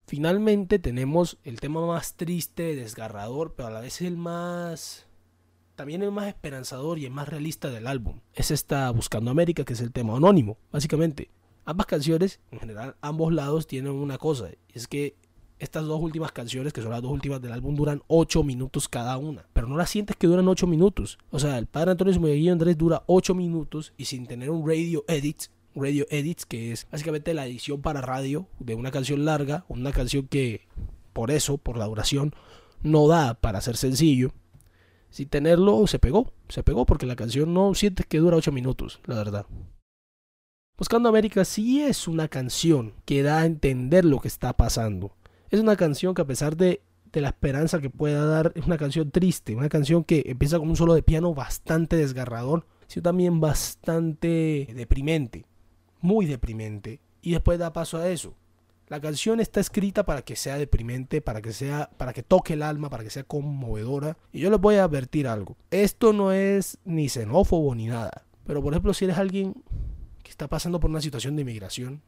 Finalmente 0.05 0.77
tenemos 0.77 1.38
el 1.43 1.62
tema 1.62 1.86
más 1.86 2.15
triste, 2.15 2.75
desgarrador, 2.75 3.53
pero 3.55 3.69
a 3.69 3.71
la 3.71 3.79
vez 3.79 4.01
el 4.01 4.17
más 4.17 5.07
también 5.75 6.01
el 6.01 6.12
más 6.12 6.27
esperanzador 6.27 6.99
y 6.99 7.05
el 7.05 7.12
más 7.12 7.29
realista 7.29 7.69
del 7.69 7.88
álbum. 7.88 8.19
Es 8.33 8.51
esta 8.51 8.91
Buscando 8.91 9.31
América, 9.31 9.63
que 9.63 9.73
es 9.73 9.81
el 9.81 9.93
tema 9.93 10.17
anónimo, 10.17 10.57
básicamente. 10.71 11.29
Ambas 11.63 11.86
canciones, 11.86 12.41
en 12.51 12.60
general, 12.60 12.95
ambos 12.99 13.31
lados 13.31 13.67
tienen 13.67 13.91
una 13.91 14.17
cosa, 14.17 14.49
y 14.49 14.77
es 14.77 14.88
que 14.88 15.15
estas 15.60 15.86
dos 15.86 16.02
últimas 16.02 16.32
canciones, 16.32 16.74
que 16.74 16.82
son 16.82 16.91
las 16.91 17.02
dos 17.02 17.12
últimas 17.12 17.41
del 17.41 17.52
álbum, 17.52 17.76
duran 17.76 18.02
8 18.08 18.43
minutos 18.43 18.88
cada 18.88 19.17
una. 19.17 19.46
Pero 19.54 19.67
no 19.67 19.78
las 19.78 19.89
sientes 19.89 20.15
que 20.15 20.28
duran 20.28 20.48
8 20.48 20.67
minutos. 20.67 21.17
O 21.32 21.39
sea, 21.39 21.58
el 21.58 21.67
padre 21.67 21.91
Antonio 21.91 22.13
Smueguillo 22.13 22.52
Andrés 22.52 22.78
dura 22.78 23.04
8 23.08 23.34
minutos 23.36 23.93
y 23.98 24.06
sin 24.06 24.28
tener 24.28 24.50
un 24.50 24.67
radio 24.67 25.04
edit, 25.08 25.43
radio 25.76 26.06
edits, 26.10 26.46
que 26.46 26.72
es 26.72 26.88
básicamente 26.91 27.34
la 27.34 27.46
edición 27.46 27.82
para 27.82 28.02
radio 28.02 28.48
de 28.60 28.76
una 28.76 28.91
canción 28.91 29.26
larga, 29.26 29.65
una 29.67 29.91
canción 29.91 30.28
que 30.28 30.67
por 31.13 31.32
eso, 31.32 31.58
por 31.58 31.78
la 31.78 31.86
duración, 31.86 32.34
no 32.84 33.08
da 33.08 33.34
para 33.34 33.62
ser 33.62 33.78
sencillo. 33.78 34.32
Sin 35.10 35.30
tenerlo, 35.30 35.88
se 35.88 36.00
pegó, 36.00 36.32
se 36.50 36.63
pegó 36.63 36.86
porque 36.86 37.06
la 37.06 37.15
canción 37.15 37.54
no 37.54 37.74
sientes 37.74 38.06
que 38.06 38.20
dura 38.20 38.38
8 38.38 38.52
minutos, 38.52 39.00
la 39.06 39.15
verdad. 39.15 39.46
Buscando 40.78 41.10
América 41.10 41.43
sí 41.43 41.82
es 41.82 42.08
una 42.08 42.28
canción 42.28 42.93
que 43.04 43.24
da 43.24 43.39
a 43.39 43.46
entender 43.48 44.06
lo 44.06 44.20
que 44.20 44.28
está 44.28 44.54
pasando. 44.54 45.16
Es 45.49 45.60
una 45.60 45.75
canción 45.75 46.13
que 46.13 46.21
a 46.21 46.27
pesar 46.27 46.57
de, 46.57 46.81
la 47.13 47.29
esperanza 47.29 47.79
que 47.79 47.89
pueda 47.89 48.25
dar, 48.25 48.51
es 48.53 48.65
una 48.65 48.77
canción 48.77 49.10
triste, 49.10 49.55
una 49.55 49.69
canción 49.69 50.03
que 50.03 50.23
empieza 50.27 50.60
con 50.60 50.69
un 50.69 50.75
solo 50.75 50.93
de 50.93 51.01
piano 51.01 51.33
bastante 51.33 51.95
desgarrador, 51.95 52.67
sino 52.86 53.03
también 53.03 53.39
bastante 53.39 54.67
deprimente, 54.75 55.45
muy 55.99 56.27
deprimente, 56.27 56.99
y 57.23 57.31
después 57.31 57.57
da 57.57 57.73
paso 57.73 57.97
a 57.97 58.10
eso. 58.10 58.36
La 58.88 59.01
canción 59.01 59.39
está 59.39 59.60
escrita 59.60 60.05
para 60.05 60.21
que 60.21 60.36
sea 60.36 60.57
deprimente, 60.57 61.21
para 61.21 61.41
que 61.41 61.53
sea, 61.53 61.89
para 61.97 62.13
que 62.13 62.23
toque 62.23 62.53
el 62.53 62.62
alma, 62.62 62.89
para 62.89 63.03
que 63.03 63.10
sea 63.10 63.23
conmovedora. 63.23 64.17
Y 64.31 64.39
yo 64.39 64.49
les 64.49 64.62
voy 64.62 64.75
a 64.75 64.83
advertir 64.83 65.27
algo. 65.27 65.57
Esto 65.71 66.13
no 66.13 66.31
es 66.31 66.77
ni 66.86 67.10
xenófobo 67.10 67.73
ni 67.73 67.88
nada. 67.88 68.25
Pero 68.45 68.62
por 68.62 68.73
ejemplo, 68.73 68.93
si 68.93 69.05
eres 69.05 69.17
alguien 69.17 69.55
que 70.23 70.29
está 70.29 70.47
pasando 70.47 70.79
por 70.79 70.89
una 70.89 71.01
situación 71.01 71.36
de 71.36 71.41
inmigración, 71.41 72.01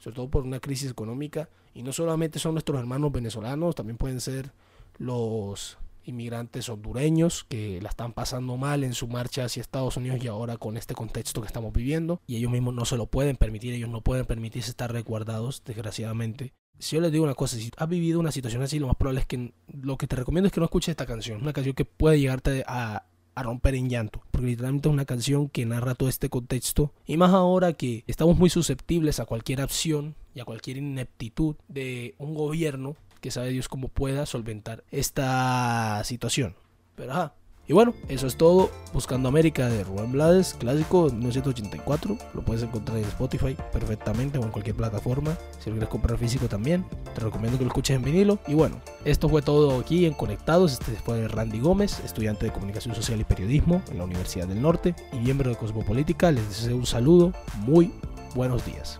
sobre 0.00 0.16
todo 0.16 0.28
por 0.28 0.44
una 0.44 0.58
crisis 0.58 0.90
económica. 0.90 1.48
Y 1.72 1.84
no 1.84 1.92
solamente 1.92 2.40
son 2.40 2.54
nuestros 2.54 2.78
hermanos 2.80 3.12
venezolanos, 3.12 3.76
también 3.76 3.96
pueden 3.96 4.20
ser 4.20 4.52
los 4.98 5.78
inmigrantes 6.04 6.68
hondureños 6.68 7.44
que 7.44 7.80
la 7.80 7.90
están 7.90 8.12
pasando 8.12 8.56
mal 8.56 8.84
en 8.84 8.94
su 8.94 9.06
marcha 9.06 9.44
hacia 9.44 9.60
Estados 9.60 9.96
Unidos 9.96 10.22
y 10.22 10.28
ahora 10.28 10.56
con 10.56 10.76
este 10.76 10.94
contexto 10.94 11.40
que 11.40 11.46
estamos 11.46 11.72
viviendo 11.72 12.20
y 12.26 12.36
ellos 12.36 12.50
mismos 12.50 12.74
no 12.74 12.84
se 12.84 12.96
lo 12.96 13.06
pueden 13.06 13.36
permitir, 13.36 13.74
ellos 13.74 13.90
no 13.90 14.00
pueden 14.00 14.26
permitirse 14.26 14.70
estar 14.70 14.92
resguardados, 14.92 15.62
desgraciadamente. 15.64 16.54
Si 16.78 16.96
yo 16.96 17.02
les 17.02 17.12
digo 17.12 17.24
una 17.24 17.34
cosa, 17.34 17.56
si 17.56 17.70
has 17.76 17.88
vivido 17.88 18.18
una 18.18 18.32
situación 18.32 18.62
así, 18.62 18.78
lo 18.78 18.86
más 18.86 18.96
probable 18.96 19.20
es 19.20 19.26
que 19.26 19.52
lo 19.72 19.98
que 19.98 20.06
te 20.06 20.16
recomiendo 20.16 20.46
es 20.46 20.52
que 20.52 20.60
no 20.60 20.64
escuches 20.64 20.88
esta 20.88 21.06
canción, 21.06 21.42
una 21.42 21.52
canción 21.52 21.74
que 21.74 21.84
puede 21.84 22.18
llegarte 22.18 22.64
a, 22.66 23.04
a 23.34 23.42
romper 23.42 23.74
en 23.74 23.88
llanto, 23.88 24.22
porque 24.30 24.48
literalmente 24.48 24.88
es 24.88 24.92
una 24.92 25.04
canción 25.04 25.48
que 25.48 25.66
narra 25.66 25.94
todo 25.94 26.08
este 26.08 26.28
contexto, 26.28 26.92
y 27.06 27.16
más 27.16 27.32
ahora 27.32 27.72
que 27.72 28.04
estamos 28.06 28.36
muy 28.38 28.50
susceptibles 28.50 29.20
a 29.20 29.26
cualquier 29.26 29.60
acción 29.60 30.14
y 30.34 30.40
a 30.40 30.44
cualquier 30.44 30.76
ineptitud 30.76 31.56
de 31.68 32.14
un 32.18 32.34
gobierno 32.34 32.96
que 33.20 33.30
sabe 33.30 33.50
Dios 33.50 33.68
cómo 33.68 33.88
pueda 33.88 34.26
solventar 34.26 34.84
esta 34.90 36.02
situación. 36.04 36.54
Pero 36.96 37.12
ajá, 37.12 37.34
y 37.70 37.72
bueno, 37.72 37.94
eso 38.08 38.26
es 38.26 38.34
todo. 38.34 38.68
Buscando 38.92 39.28
América 39.28 39.68
de 39.68 39.84
Rubén 39.84 40.10
Blades, 40.10 40.56
clásico 40.58 41.04
1984. 41.04 42.18
Lo 42.34 42.42
puedes 42.42 42.64
encontrar 42.64 42.98
en 42.98 43.04
Spotify 43.04 43.56
perfectamente 43.72 44.38
o 44.38 44.42
en 44.42 44.50
cualquier 44.50 44.74
plataforma. 44.74 45.38
Si 45.60 45.70
lo 45.70 45.76
quieres 45.76 45.88
comprar 45.88 46.18
físico 46.18 46.48
también, 46.48 46.84
te 47.14 47.20
recomiendo 47.20 47.58
que 47.58 47.62
lo 47.62 47.70
escuches 47.70 47.94
en 47.94 48.02
vinilo. 48.02 48.40
Y 48.48 48.54
bueno, 48.54 48.80
esto 49.04 49.28
fue 49.28 49.40
todo 49.40 49.78
aquí 49.78 50.04
en 50.04 50.14
Conectados. 50.14 50.72
Este 50.72 50.96
fue 50.96 51.28
Randy 51.28 51.60
Gómez, 51.60 52.00
estudiante 52.04 52.46
de 52.46 52.52
Comunicación 52.52 52.96
Social 52.96 53.20
y 53.20 53.24
Periodismo 53.24 53.82
en 53.88 53.98
la 53.98 54.04
Universidad 54.04 54.48
del 54.48 54.60
Norte 54.60 54.96
y 55.12 55.18
miembro 55.18 55.48
de 55.48 55.54
Cosmopolítica. 55.54 56.32
Les 56.32 56.48
deseo 56.48 56.76
un 56.76 56.86
saludo, 56.86 57.32
muy 57.58 57.92
buenos 58.34 58.66
días 58.66 58.98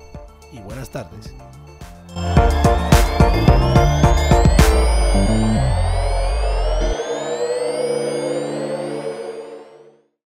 y 0.52 0.60
buenas 0.60 0.90
tardes. 0.90 1.34